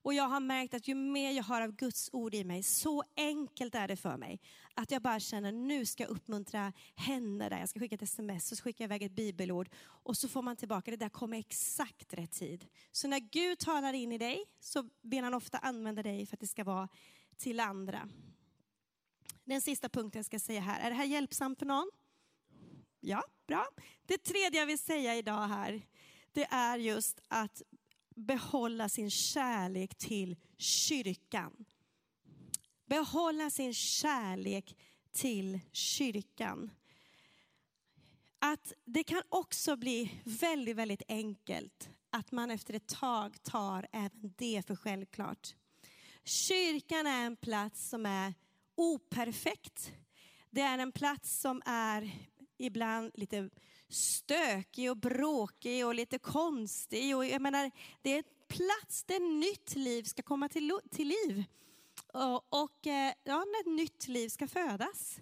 Och 0.03 0.15
jag 0.15 0.29
har 0.29 0.41
märkt 0.41 0.75
att 0.75 0.89
ju 0.89 0.95
mer 0.95 1.31
jag 1.31 1.45
har 1.45 1.61
av 1.61 1.73
Guds 1.73 2.11
ord 2.13 2.35
i 2.35 2.45
mig, 2.45 2.63
så 2.63 3.03
enkelt 3.17 3.75
är 3.75 3.89
det 3.89 3.97
för 3.97 4.17
mig. 4.17 4.41
Att 4.75 4.91
jag 4.91 5.03
bara 5.03 5.21
känner, 5.21 5.53
nu 5.53 5.87
ska 5.87 6.03
jag 6.03 6.11
uppmuntra 6.11 6.73
henne 6.95 7.49
där. 7.49 7.59
Jag 7.59 7.69
ska 7.69 7.81
skicka 7.81 7.95
ett 7.95 8.03
sms 8.03 8.53
och 8.53 8.59
så 8.59 8.65
skickar 8.65 8.85
jag 8.85 8.89
iväg 8.89 9.03
ett 9.03 9.13
bibelord. 9.13 9.69
Och 9.83 10.17
så 10.17 10.29
får 10.29 10.43
man 10.43 10.57
tillbaka, 10.57 10.91
det 10.91 10.97
där 10.97 11.09
kommer 11.09 11.39
exakt 11.39 12.15
rätt 12.15 12.33
tid. 12.33 12.67
Så 12.93 13.09
när 13.09 13.19
Gud 13.19 13.59
talar 13.59 13.93
in 13.93 14.13
i 14.13 14.19
dig 14.19 14.45
så 14.61 14.89
vill 15.03 15.25
han 15.25 15.35
ofta 15.35 15.59
använda 15.59 16.03
dig 16.03 16.27
för 16.27 16.37
att 16.37 16.41
det 16.41 16.47
ska 16.47 16.65
vara 16.65 16.89
till 17.37 17.61
andra. 17.61 18.09
Den 19.51 19.61
sista 19.61 19.89
punkten 19.89 20.19
jag 20.19 20.27
ska 20.27 20.39
säga 20.39 20.61
här, 20.61 20.81
är 20.81 20.91
det 20.91 20.97
här 20.97 21.05
hjälpsamt 21.05 21.59
för 21.59 21.67
någon? 21.67 21.91
Ja, 23.01 23.25
bra. 23.47 23.67
Det 24.07 24.19
tredje 24.19 24.61
jag 24.61 24.67
vill 24.67 24.79
säga 24.79 25.17
idag 25.17 25.49
här, 25.49 25.83
det 26.33 26.45
är 26.45 26.79
just 26.79 27.21
att 27.29 27.63
behålla 28.17 28.89
sin 28.89 29.11
kärlek 29.11 29.95
till 29.95 30.37
kyrkan. 30.57 31.65
Behålla 32.87 33.51
sin 33.51 33.75
kärlek 33.75 34.77
till 35.13 35.61
kyrkan. 35.73 36.71
Att 38.39 38.73
det 38.85 39.05
kan 39.05 39.23
också 39.29 39.77
bli 39.77 40.23
väldigt, 40.25 40.77
väldigt 40.77 41.03
enkelt 41.09 41.91
att 42.11 42.33
man 42.33 42.51
efter 42.51 42.75
ett 42.75 42.89
tag 42.89 43.43
tar 43.43 43.87
även 43.93 44.35
det 44.37 44.67
för 44.67 44.77
självklart. 44.77 45.55
Kyrkan 46.25 47.07
är 47.07 47.27
en 47.27 47.37
plats 47.37 47.89
som 47.89 48.07
är 48.07 48.35
operfekt. 48.81 49.93
Det 50.51 50.61
är 50.61 50.79
en 50.79 50.93
plats 50.93 51.41
som 51.41 51.63
är 51.67 52.11
ibland 52.59 53.11
lite 53.15 53.51
stökig 53.89 54.91
och 54.91 54.97
bråkig 54.97 55.87
och 55.87 55.95
lite 55.95 56.19
konstig. 56.19 57.17
Och 57.17 57.27
jag 57.27 57.43
menar, 57.43 57.71
det 58.03 58.11
är 58.11 58.19
en 58.19 58.25
plats 58.49 59.05
där 59.05 59.41
nytt 59.41 59.77
liv 59.77 60.03
ska 60.03 60.23
komma 60.23 60.49
till, 60.49 60.79
till 60.91 61.09
liv. 61.09 61.45
Och, 62.13 62.63
och 62.63 62.87
eh, 62.87 63.13
ja, 63.25 63.45
när 63.45 63.61
ett 63.61 63.77
nytt 63.77 64.09
liv 64.09 64.29
ska 64.29 64.49
födas. 64.49 65.21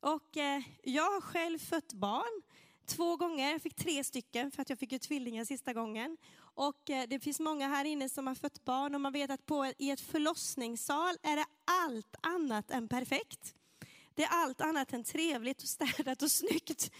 Och 0.00 0.36
eh, 0.36 0.62
jag 0.82 1.10
har 1.10 1.20
själv 1.20 1.58
fött 1.58 1.92
barn 1.92 2.42
två 2.86 3.16
gånger. 3.16 3.52
Jag 3.52 3.62
fick 3.62 3.74
tre 3.74 4.04
stycken 4.04 4.50
för 4.50 4.62
att 4.62 4.70
jag 4.70 4.78
fick 4.78 4.92
ju 4.92 4.98
tvillingar 4.98 5.44
sista 5.44 5.72
gången. 5.72 6.16
Och 6.54 6.90
eh, 6.90 7.04
det 7.08 7.20
finns 7.20 7.40
många 7.40 7.68
här 7.68 7.84
inne 7.84 8.08
som 8.08 8.26
har 8.26 8.34
fött 8.34 8.64
barn 8.64 8.94
och 8.94 9.00
man 9.00 9.12
vet 9.12 9.30
att 9.30 9.46
på, 9.46 9.72
i 9.78 9.90
ett 9.90 10.00
förlossningssal 10.00 11.16
är 11.22 11.36
det 11.36 11.46
allt 11.64 12.16
annat 12.20 12.70
än 12.70 12.88
perfekt. 12.88 13.54
Det 14.14 14.22
är 14.22 14.28
allt 14.30 14.60
annat 14.60 14.92
än 14.92 15.04
trevligt 15.04 15.62
och 15.62 15.68
städat 15.68 16.22
och 16.22 16.30
snyggt. 16.30 16.90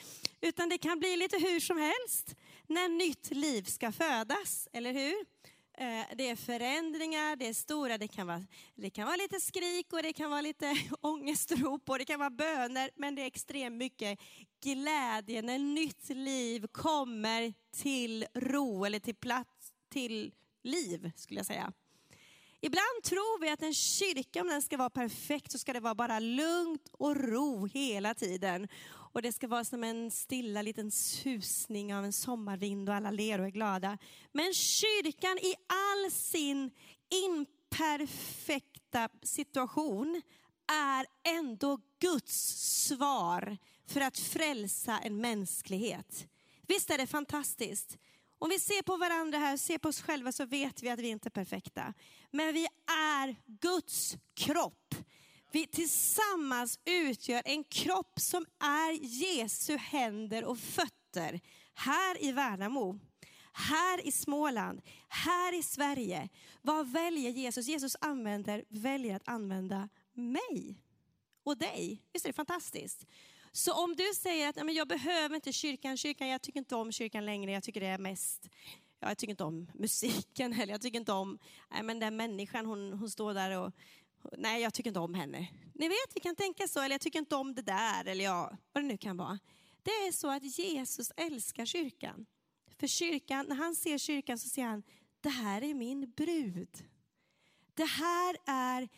Utan 0.41 0.69
det 0.69 0.79
kan 0.79 0.99
bli 0.99 1.17
lite 1.17 1.37
hur 1.37 1.61
som 1.61 1.79
helst 1.79 2.37
när 2.67 2.89
nytt 2.89 3.31
liv 3.31 3.63
ska 3.63 3.93
födas, 3.93 4.69
eller 4.73 4.93
hur? 4.93 5.27
Eh, 5.79 6.07
det 6.17 6.29
är 6.29 6.37
förändringar, 6.37 7.37
det 7.37 7.47
är 7.47 7.55
stora, 7.55 7.99
det 7.99 8.09
kan, 8.09 8.27
vara, 8.27 8.43
det 8.75 8.91
kan 8.91 9.07
vara 9.07 9.17
lite 9.17 9.41
skrik 9.41 9.93
och 9.93 10.03
det 10.03 10.13
kan 10.13 10.31
vara 10.31 10.41
lite 10.41 10.77
ångestrop 11.01 11.91
och 11.91 11.99
det 11.99 12.05
kan 12.05 12.19
vara 12.19 12.31
böner, 12.31 12.91
men 12.97 13.15
det 13.15 13.23
är 13.23 13.27
extremt 13.27 13.77
mycket 13.77 14.19
glädje 14.65 15.43
när 15.43 15.59
nytt 15.59 16.09
liv 16.09 16.67
kommer 16.73 17.55
till 17.77 18.27
ro 18.35 18.85
eller 18.85 18.99
till 18.99 19.15
plats, 19.15 19.73
till 19.93 20.33
liv 20.63 21.11
skulle 21.17 21.41
jag 21.41 21.47
säga. 21.47 21.73
Ibland 22.61 23.03
tror 23.05 23.41
vi 23.41 23.51
att 23.51 23.63
en 23.63 23.75
kyrka, 23.75 24.41
om 24.41 24.49
den 24.49 24.63
ska 24.63 24.77
vara 24.77 24.91
perfekt, 24.91 25.53
så 25.53 25.59
ska 25.59 25.73
det 25.73 25.81
vara 25.81 25.95
bara 25.95 26.19
lugnt 26.19 26.89
och 26.93 27.17
ro 27.17 27.67
hela 27.67 28.15
tiden. 28.15 28.69
Och 29.15 29.23
det 29.23 29.33
ska 29.33 29.49
vara 29.49 29.65
som 29.65 29.85
en 29.85 30.11
stilla 30.11 30.63
liten 30.63 30.91
susning 30.91 31.95
av 31.95 32.05
en 32.05 32.13
sommarvind 32.13 32.89
och 32.89 32.95
alla 32.95 33.11
ler 33.11 33.39
och 33.41 33.47
är 33.47 33.51
glada. 33.51 33.99
Men 34.33 34.55
kyrkan 34.55 35.39
i 35.39 35.55
all 35.67 36.11
sin 36.11 36.71
imperfekta 37.27 39.09
situation 39.23 40.23
är 40.73 41.07
ändå 41.39 41.81
Guds 42.01 42.37
svar 42.87 43.59
för 43.87 44.01
att 44.01 44.19
frälsa 44.19 44.99
en 44.99 45.21
mänsklighet. 45.21 46.27
Visst 46.67 46.91
är 46.91 46.99
det 46.99 47.07
fantastiskt? 47.07 47.99
Om 48.39 48.51
vi 48.51 48.59
ser 48.59 48.83
på 48.83 48.97
varandra 48.97 49.39
här, 49.39 49.57
ser 49.57 49.79
på 49.79 49.89
oss 49.89 50.03
själva 50.03 50.33
så 50.33 50.47
vet 50.47 50.83
vi 50.83 50.91
att 50.91 50.99
vi 50.99 51.09
inte 51.09 51.29
är 51.29 51.31
perfekta. 51.31 51.95
Men 52.31 52.55
vi 52.55 52.67
är 52.87 53.37
Guds 53.47 54.17
kropp. 54.35 54.95
Vi 55.53 55.67
tillsammans 55.67 56.79
utgör 56.85 57.43
en 57.45 57.65
kropp 57.65 58.21
som 58.21 58.47
är 58.61 58.93
Jesu 59.03 59.77
händer 59.77 60.45
och 60.45 60.59
fötter 60.59 61.41
här 61.75 62.25
i 62.25 62.33
Värnamo 62.33 62.99
här 63.55 64.07
i 64.07 64.13
Småland, 64.13 64.83
här 65.09 65.59
i 65.59 65.63
Sverige. 65.63 66.29
Vad 66.63 66.93
väljer 66.93 67.31
Jesus? 67.31 67.67
Jesus 67.67 67.97
använder, 68.01 68.65
väljer 68.69 69.17
att 69.17 69.29
använda 69.29 69.89
mig 70.13 70.81
och 71.45 71.57
dig. 71.57 72.03
Visst 72.13 72.25
är 72.25 72.29
det 72.29 72.33
fantastiskt? 72.33 73.07
Så 73.57 73.73
om 73.73 73.97
du 73.97 74.15
säger 74.15 74.49
att 74.49 74.57
men 74.57 74.75
jag 74.75 74.89
behöver 74.89 75.35
inte 75.35 75.53
kyrkan, 75.53 75.97
kyrkan, 75.97 76.29
jag 76.29 76.43
tycker 76.43 76.59
inte 76.59 76.77
om 76.77 76.93
kyrkan 76.93 77.27
längre, 77.27 77.53
jag 77.53 77.63
tycker 77.63 77.81
det 77.81 77.87
är 77.87 77.99
mest 77.99 78.49
ja, 79.01 79.09
jag 79.09 79.19
tycker 79.19 79.31
inte 79.31 79.45
om 79.45 79.71
musiken 79.75 80.53
eller 80.53 80.73
jag 80.73 80.83
tycker 80.83 80.99
inte 80.99 81.13
om 81.13 81.39
nej, 81.71 81.83
men 81.83 81.99
den 81.99 82.17
människan, 82.17 82.67
hon, 82.67 82.93
hon 82.93 83.11
står 83.11 83.35
där 83.35 83.59
och 83.59 83.73
nej, 84.39 84.63
jag 84.63 84.75
tycker 84.75 84.91
inte 84.91 85.01
om 85.01 85.15
henne. 85.15 85.49
Ni 85.75 85.89
vet, 85.89 86.15
vi 86.15 86.21
kan 86.21 86.37
tänka 86.37 86.69
så, 86.69 86.81
eller 86.81 86.95
jag 86.95 87.01
tycker 87.01 87.19
inte 87.19 87.37
om 87.37 87.55
det 87.55 87.63
där, 87.63 88.05
eller 88.05 88.25
ja, 88.25 88.57
vad 88.73 88.85
det 88.85 88.89
nu 88.89 88.97
kan 88.97 89.17
vara. 89.17 89.39
Det 89.83 89.91
är 89.91 90.13
så 90.13 90.31
att 90.31 90.59
Jesus 90.59 91.13
älskar 91.17 91.65
kyrkan. 91.65 92.27
För 92.79 92.87
kyrkan, 92.87 93.47
när 93.49 93.57
han 93.57 93.75
ser 93.75 93.99
kyrkan 93.99 94.39
så 94.39 94.49
ser 94.49 94.65
han, 94.65 94.83
det 95.21 95.29
här 95.29 95.63
är 95.63 95.75
min 95.75 96.11
brud. 96.11 96.85
Det 97.75 97.85
här 97.85 98.37
är 98.47 98.89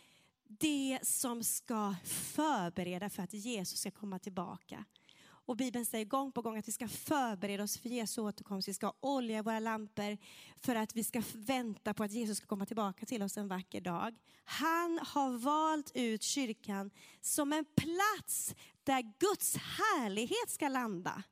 det 0.48 0.98
som 1.02 1.44
ska 1.44 1.94
förbereda 2.04 3.10
för 3.10 3.22
att 3.22 3.32
Jesus 3.32 3.80
ska 3.80 3.90
komma 3.90 4.18
tillbaka. 4.18 4.84
Och 5.46 5.56
Bibeln 5.56 5.86
säger 5.86 6.04
gång 6.04 6.32
på 6.32 6.42
gång 6.42 6.58
att 6.58 6.68
vi 6.68 6.72
ska 6.72 6.88
förbereda 6.88 7.62
oss 7.62 7.78
för 7.78 7.88
Jesu 7.88 8.20
återkomst. 8.20 8.68
Vi 8.68 8.74
ska 8.74 8.86
ha 8.86 8.96
olja 9.00 9.38
i 9.38 9.42
våra 9.42 9.60
lampor 9.60 10.18
för 10.56 10.74
att 10.74 10.96
vi 10.96 11.04
ska 11.04 11.22
vänta 11.34 11.94
på 11.94 12.04
att 12.04 12.12
Jesus 12.12 12.38
ska 12.38 12.46
komma 12.46 12.66
tillbaka 12.66 13.06
till 13.06 13.22
oss 13.22 13.36
en 13.36 13.48
vacker 13.48 13.80
dag. 13.80 14.14
Han 14.44 14.98
har 15.02 15.38
valt 15.38 15.90
ut 15.94 16.22
kyrkan 16.22 16.90
som 17.20 17.52
en 17.52 17.64
plats 17.64 18.54
där 18.84 19.02
Guds 19.18 19.56
härlighet 19.56 20.50
ska 20.50 20.68
landa 20.68 21.22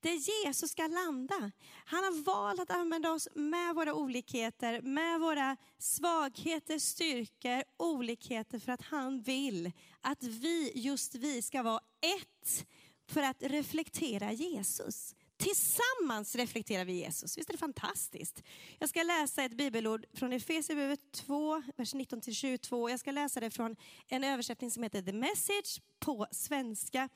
där 0.00 0.44
Jesus 0.44 0.70
ska 0.70 0.86
landa. 0.86 1.50
Han 1.84 2.04
har 2.04 2.22
valt 2.22 2.60
att 2.60 2.70
använda 2.70 3.12
oss 3.12 3.28
med 3.34 3.74
våra 3.74 3.94
olikheter, 3.94 4.82
med 4.82 5.20
våra 5.20 5.56
svagheter, 5.78 6.78
styrkor, 6.78 7.62
olikheter 7.76 8.58
för 8.58 8.72
att 8.72 8.82
han 8.82 9.20
vill 9.20 9.72
att 10.00 10.22
vi, 10.22 10.72
just 10.74 11.14
vi, 11.14 11.42
ska 11.42 11.62
vara 11.62 11.80
ett 12.00 12.66
för 13.08 13.22
att 13.22 13.42
reflektera 13.42 14.32
Jesus. 14.32 15.14
Tillsammans 15.40 16.36
reflekterar 16.36 16.84
vi 16.84 16.92
Jesus. 16.92 17.38
Visst 17.38 17.48
är 17.48 17.52
det 17.52 17.58
fantastiskt? 17.58 18.42
Jag 18.78 18.88
ska 18.88 19.02
läsa 19.02 19.44
ett 19.44 19.52
bibelord 19.52 20.06
från 20.14 20.32
Efesierbrevet 20.32 21.12
2, 21.12 21.62
vers 21.76 21.94
19-22. 21.94 22.90
Jag 22.90 23.00
ska 23.00 23.10
läsa 23.10 23.40
det 23.40 23.50
från 23.50 23.76
en 24.08 24.24
översättning 24.24 24.70
som 24.70 24.82
heter 24.82 25.02
The 25.02 25.12
Message 25.12 25.80
på 25.98 26.26
svenska. 26.30 27.08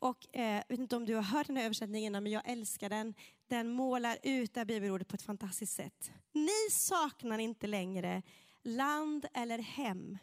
Och 0.00 0.36
eh, 0.36 0.54
jag 0.54 0.64
vet 0.68 0.80
inte 0.80 0.96
om 0.96 1.06
du 1.06 1.14
har 1.14 1.22
hört 1.22 1.46
den 1.46 1.56
här 1.56 1.64
översättningen 1.64 2.06
innan, 2.06 2.22
men 2.22 2.32
jag 2.32 2.42
älskar 2.44 2.88
den. 2.88 3.14
Den 3.46 3.68
målar 3.68 4.18
ut 4.22 4.54
det 4.54 4.60
här 4.60 4.64
bibelordet 4.64 5.08
på 5.08 5.14
ett 5.14 5.22
fantastiskt 5.22 5.72
sätt. 5.72 6.10
Ni 6.32 6.70
saknar 6.70 7.38
inte 7.38 7.66
längre 7.66 8.22
land 8.62 9.26
eller 9.34 9.58
hem. 9.58 10.18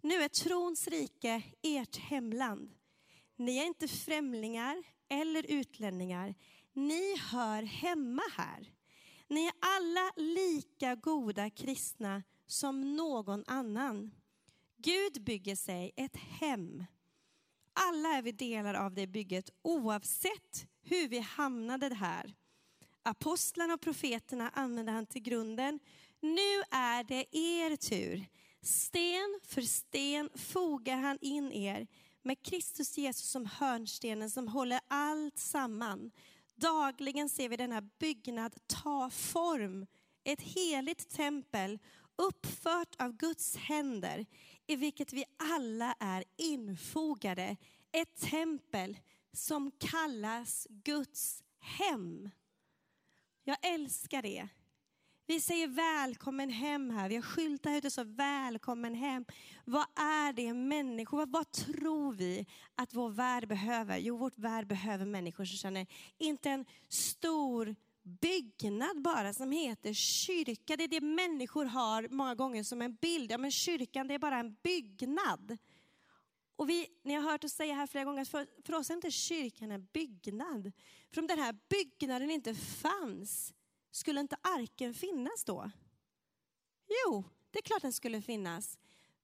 Nu 0.00 0.14
är 0.14 0.28
trons 0.28 0.88
rike 0.88 1.42
ert 1.62 1.96
hemland. 1.96 2.74
Ni 3.36 3.58
är 3.58 3.66
inte 3.66 3.88
främlingar 3.88 4.82
eller 5.08 5.46
utlänningar. 5.48 6.34
Ni 6.72 7.16
hör 7.18 7.62
hemma 7.62 8.22
här. 8.36 8.72
Ni 9.28 9.46
är 9.46 9.52
alla 9.60 10.12
lika 10.16 10.94
goda 10.94 11.50
kristna 11.50 12.22
som 12.46 12.96
någon 12.96 13.44
annan. 13.46 14.10
Gud 14.76 15.24
bygger 15.24 15.56
sig 15.56 15.92
ett 15.96 16.16
hem 16.16 16.84
alla 17.72 18.08
är 18.08 18.22
vi 18.22 18.32
delar 18.32 18.74
av 18.74 18.94
det 18.94 19.06
bygget 19.06 19.50
oavsett 19.62 20.66
hur 20.82 21.08
vi 21.08 21.18
hamnade 21.18 21.94
här. 21.94 22.34
Apostlarna 23.02 23.74
och 23.74 23.80
profeterna 23.80 24.50
använde 24.54 24.92
han 24.92 25.06
till 25.06 25.22
grunden. 25.22 25.80
Nu 26.20 26.62
är 26.70 27.04
det 27.04 27.36
er 27.36 27.76
tur. 27.76 28.26
Sten 28.62 29.40
för 29.44 29.62
sten 29.62 30.30
fogar 30.34 30.96
han 30.96 31.18
in 31.20 31.52
er 31.52 31.86
med 32.22 32.42
Kristus 32.42 32.98
Jesus 32.98 33.30
som 33.30 33.46
hörnstenen 33.46 34.30
som 34.30 34.48
håller 34.48 34.80
allt 34.88 35.38
samman. 35.38 36.10
Dagligen 36.54 37.28
ser 37.28 37.48
vi 37.48 37.56
denna 37.56 37.82
byggnad 37.82 38.54
ta 38.66 39.10
form, 39.10 39.86
ett 40.24 40.40
heligt 40.40 41.10
tempel 41.10 41.78
uppfört 42.16 42.96
av 42.98 43.12
Guds 43.12 43.56
händer 43.56 44.26
i 44.66 44.76
vilket 44.76 45.12
vi 45.12 45.24
alla 45.36 45.94
är 46.00 46.24
infogade 46.36 47.56
ett 47.92 48.16
tempel 48.16 48.98
som 49.32 49.70
kallas 49.78 50.66
Guds 50.70 51.42
hem. 51.58 52.30
Jag 53.44 53.56
älskar 53.62 54.22
det. 54.22 54.48
Vi 55.26 55.40
säger 55.40 55.68
välkommen 55.68 56.50
hem 56.50 56.90
här. 56.90 57.08
Vi 57.08 57.14
har 57.14 57.22
skyltar 57.22 57.76
ute 57.76 57.90
så 57.90 58.04
välkommen 58.04 58.94
hem. 58.94 59.24
Vad 59.64 59.86
är 59.96 60.32
det 60.32 60.54
människor, 60.54 61.18
vad, 61.18 61.30
vad, 61.32 61.50
tror 61.50 62.12
vi 62.12 62.46
att 62.74 62.94
vår 62.94 63.10
värld 63.10 63.48
behöver? 63.48 63.98
Jo, 63.98 64.16
vårt 64.16 64.38
värld 64.38 64.66
behöver 64.66 65.06
människor 65.06 65.44
som 65.44 65.56
känner, 65.56 65.86
inte 66.18 66.50
en 66.50 66.64
stor 66.88 67.76
byggnad 68.02 69.02
bara 69.02 69.32
som 69.32 69.52
heter 69.52 69.92
kyrka. 69.92 70.76
Det 70.76 70.84
är 70.84 70.88
det 70.88 71.00
människor 71.00 71.64
har 71.64 72.08
många 72.08 72.34
gånger 72.34 72.62
som 72.62 72.82
en 72.82 72.94
bild. 72.94 73.32
Ja, 73.32 73.38
men 73.38 73.50
kyrkan 73.50 74.08
det 74.08 74.14
är 74.14 74.18
bara 74.18 74.38
en 74.38 74.56
byggnad. 74.62 75.58
Och 76.56 76.68
vi, 76.68 76.88
ni 77.02 77.14
har 77.14 77.22
hört 77.22 77.44
oss 77.44 77.52
säga 77.52 77.74
här 77.74 77.86
flera 77.86 78.04
gånger, 78.04 78.24
för, 78.24 78.46
för 78.64 78.74
oss 78.74 78.90
är 78.90 78.94
inte 78.94 79.10
kyrkan 79.10 79.70
en 79.70 79.88
byggnad. 79.92 80.72
För 81.10 81.20
om 81.20 81.26
den 81.26 81.38
här 81.38 81.56
byggnaden 81.68 82.30
inte 82.30 82.54
fanns, 82.54 83.52
skulle 83.90 84.20
inte 84.20 84.36
arken 84.42 84.94
finnas 84.94 85.44
då? 85.44 85.70
Jo, 86.88 87.24
det 87.50 87.58
är 87.58 87.62
klart 87.62 87.82
den 87.82 87.92
skulle 87.92 88.22
finnas. 88.22 88.78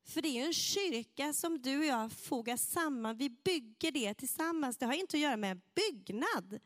För 0.04 0.22
det 0.22 0.28
är 0.28 0.32
ju 0.32 0.42
en 0.42 0.52
kyrka 0.52 1.32
som 1.32 1.62
du 1.62 1.78
och 1.78 1.84
jag 1.84 2.12
fogar 2.12 2.56
samman. 2.56 3.16
Vi 3.16 3.30
bygger 3.30 3.92
det 3.92 4.14
tillsammans. 4.14 4.76
Det 4.76 4.86
har 4.86 4.92
inte 4.92 5.16
att 5.16 5.20
göra 5.20 5.36
med 5.36 5.50
en 5.50 5.60
byggnad. 5.74 6.60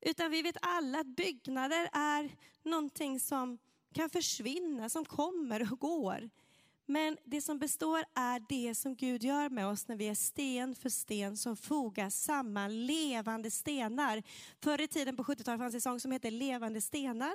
Utan 0.00 0.30
vi 0.30 0.42
vet 0.42 0.56
alla 0.62 1.00
att 1.00 1.06
byggnader 1.06 1.88
är 1.92 2.30
någonting 2.62 3.20
som 3.20 3.58
kan 3.94 4.10
försvinna, 4.10 4.88
som 4.88 5.04
kommer 5.04 5.72
och 5.72 5.78
går. 5.78 6.30
Men 6.86 7.18
det 7.24 7.40
som 7.40 7.58
består 7.58 8.04
är 8.14 8.42
det 8.48 8.74
som 8.74 8.96
Gud 8.96 9.24
gör 9.24 9.48
med 9.48 9.66
oss 9.66 9.88
när 9.88 9.96
vi 9.96 10.08
är 10.08 10.14
sten 10.14 10.74
för 10.74 10.88
sten 10.88 11.36
som 11.36 11.56
fogas 11.56 12.22
samman, 12.22 12.86
levande 12.86 13.50
stenar. 13.50 14.22
Förr 14.62 14.80
i 14.80 14.88
tiden 14.88 15.16
på 15.16 15.22
70-talet 15.22 15.60
fanns 15.60 15.74
en 15.74 15.80
sång 15.80 16.00
som 16.00 16.12
hette 16.12 16.30
Levande 16.30 16.80
stenar. 16.80 17.34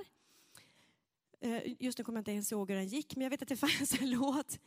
Eh, 1.41 1.61
just 1.79 1.97
nu 1.97 2.03
kommer 2.03 2.17
jag 2.17 2.21
inte 2.21 2.31
ens 2.31 2.51
ihåg 2.51 2.69
hur 2.69 2.77
den 2.77 2.87
gick, 2.87 3.15
men 3.15 3.23
jag 3.23 3.29
vet 3.29 3.41
att 3.41 3.47
det 3.47 3.57
fanns 3.67 4.01
en 4.01 4.09
låt 4.11 4.59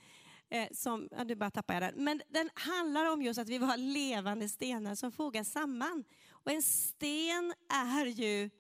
eh, 0.51 0.69
som, 0.73 1.09
ja, 1.11 1.25
nu 1.25 1.35
bara 1.35 1.51
tappar 1.51 1.75
jag 1.75 1.83
den. 1.83 2.05
Men 2.05 2.23
den 2.29 2.51
handlar 2.55 3.13
om 3.13 3.23
just 3.23 3.39
att 3.39 3.49
vi 3.49 3.59
var 3.59 3.77
levande 3.77 4.49
stenar 4.49 4.95
som 4.95 5.13
fogas 5.13 5.53
samman. 5.53 6.05
Och 6.45 6.53
en 6.53 6.63
sten 6.63 7.55
är 7.69 8.07
ju 8.07 8.51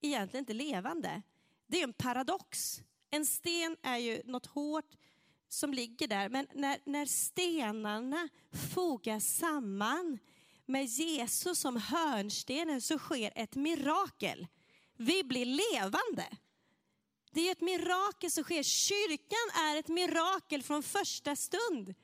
egentligen 0.00 0.42
inte 0.42 0.52
levande. 0.52 1.22
Det 1.66 1.80
är 1.80 1.84
en 1.84 1.92
paradox. 1.92 2.80
En 3.10 3.26
sten 3.26 3.76
är 3.82 3.96
ju 3.96 4.22
något 4.24 4.46
hårt 4.46 4.96
som 5.48 5.74
ligger 5.74 6.08
där. 6.08 6.28
Men 6.28 6.46
när, 6.54 6.78
när 6.84 7.06
stenarna 7.06 8.28
fogas 8.74 9.36
samman 9.36 10.18
med 10.66 10.84
Jesus 10.84 11.58
som 11.58 11.76
hörnstenen 11.76 12.80
så 12.80 12.98
sker 12.98 13.32
ett 13.34 13.54
mirakel. 13.54 14.46
Vi 14.96 15.24
blir 15.24 15.46
levande. 15.46 16.26
Det 17.32 17.48
är 17.48 17.52
ett 17.52 17.60
mirakel 17.60 18.30
som 18.30 18.44
sker. 18.44 18.62
Kyrkan 18.62 19.64
är 19.66 19.76
ett 19.76 19.88
mirakel 19.88 20.62
från 20.62 20.82
första 20.82 21.36
stund. 21.36 21.94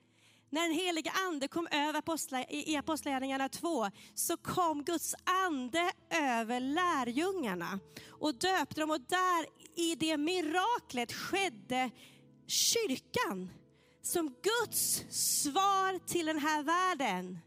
När 0.50 0.62
den 0.62 0.72
heliga 0.72 1.12
ande 1.28 1.48
kom 1.48 1.68
över 1.70 1.98
apostla, 1.98 2.44
i 2.44 2.76
Apostlagärningarna 2.76 3.48
2 3.48 3.86
så 4.14 4.36
kom 4.36 4.84
Guds 4.84 5.14
ande 5.46 5.92
över 6.10 6.60
lärjungarna 6.60 7.80
och 8.10 8.34
döpte 8.34 8.80
dem 8.80 8.90
och 8.90 9.00
där 9.00 9.46
i 9.76 9.94
det 9.94 10.16
miraklet 10.16 11.12
skedde 11.12 11.90
kyrkan 12.46 13.50
som 14.02 14.26
Guds 14.26 15.04
svar 15.10 16.06
till 16.06 16.26
den 16.26 16.38
här 16.38 16.62
världen. 16.62 17.38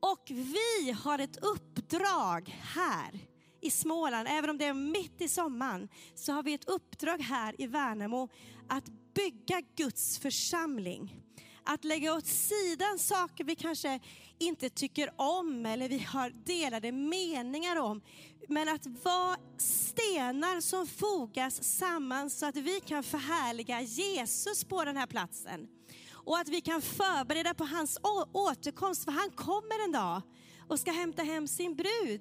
Och 0.00 0.24
vi 0.26 0.90
har 0.90 1.18
ett 1.18 1.36
uppdrag 1.36 2.58
här 2.60 3.20
i 3.60 3.70
Småland, 3.70 4.28
även 4.30 4.50
om 4.50 4.58
det 4.58 4.64
är 4.64 4.74
mitt 4.74 5.20
i 5.20 5.28
sommaren, 5.28 5.88
så 6.14 6.32
har 6.32 6.42
vi 6.42 6.54
ett 6.54 6.68
uppdrag 6.68 7.20
här 7.20 7.60
i 7.60 7.66
Värnamo 7.66 8.28
att 8.68 8.84
bygga 9.14 9.62
Guds 9.76 10.18
församling. 10.18 11.20
Att 11.64 11.84
lägga 11.84 12.14
åt 12.14 12.26
sidan 12.26 12.98
saker 12.98 13.44
vi 13.44 13.56
kanske 13.56 14.00
inte 14.38 14.70
tycker 14.70 15.10
om 15.16 15.66
eller 15.66 15.88
vi 15.88 15.98
har 15.98 16.30
delade 16.30 16.92
meningar 16.92 17.76
om. 17.76 18.02
Men 18.48 18.68
att 18.68 18.86
vara 18.86 19.36
stenar 19.58 20.60
som 20.60 20.86
fogas 20.86 21.64
samman 21.64 22.30
så 22.30 22.46
att 22.46 22.56
vi 22.56 22.80
kan 22.80 23.02
förhärliga 23.02 23.80
Jesus 23.80 24.64
på 24.64 24.84
den 24.84 24.96
här 24.96 25.06
platsen. 25.06 25.68
Och 26.12 26.38
att 26.38 26.48
vi 26.48 26.60
kan 26.60 26.82
förbereda 26.82 27.54
på 27.54 27.64
hans 27.64 27.98
återkomst, 28.32 29.04
för 29.04 29.12
han 29.12 29.30
kommer 29.30 29.84
en 29.84 29.92
dag 29.92 30.22
och 30.68 30.80
ska 30.80 30.92
hämta 30.92 31.22
hem 31.22 31.48
sin 31.48 31.74
brud. 31.74 32.20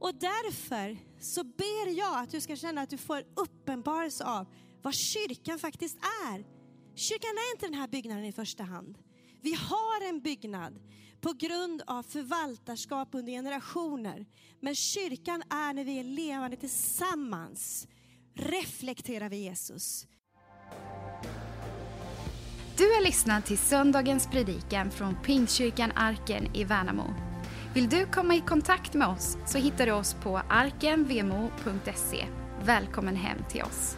Och 0.00 0.14
därför 0.14 0.98
så 1.20 1.44
ber 1.44 1.98
jag 1.98 2.18
att 2.18 2.30
du 2.30 2.40
ska 2.40 2.56
känna 2.56 2.80
att 2.80 2.90
du 2.90 2.98
får 2.98 3.22
uppenbarelse 3.36 4.24
av 4.24 4.46
vad 4.82 4.94
kyrkan 4.94 5.58
faktiskt 5.58 5.96
är. 5.96 6.57
Kyrkan 6.98 7.30
är 7.30 7.54
inte 7.54 7.66
den 7.66 7.74
här 7.74 7.88
byggnaden 7.88 8.24
i 8.24 8.32
första 8.32 8.64
hand. 8.64 8.98
Vi 9.42 9.54
har 9.54 10.08
en 10.08 10.20
byggnad 10.20 10.78
på 11.20 11.32
grund 11.32 11.82
av 11.86 12.02
förvaltarskap 12.02 13.08
under 13.12 13.32
generationer. 13.32 14.26
Men 14.60 14.74
kyrkan 14.74 15.42
är 15.50 15.74
när 15.74 15.84
vi 15.84 15.98
är 15.98 16.04
levande 16.04 16.56
tillsammans, 16.56 17.88
reflekterar 18.34 19.28
vi 19.28 19.36
Jesus. 19.36 20.06
Du 22.76 22.84
har 22.94 23.04
lyssnat 23.04 23.46
till 23.46 23.58
söndagens 23.58 24.26
predikan 24.26 24.90
från 24.90 25.16
Pingstkyrkan 25.22 25.92
Arken 25.94 26.56
i 26.56 26.64
Värnamo. 26.64 27.14
Vill 27.74 27.88
du 27.88 28.06
komma 28.06 28.34
i 28.34 28.40
kontakt 28.40 28.94
med 28.94 29.08
oss 29.08 29.36
så 29.46 29.58
hittar 29.58 29.86
du 29.86 29.92
oss 29.92 30.14
på 30.14 30.38
arkenvmo.se. 30.38 32.26
Välkommen 32.64 33.16
hem 33.16 33.38
till 33.50 33.62
oss. 33.62 33.96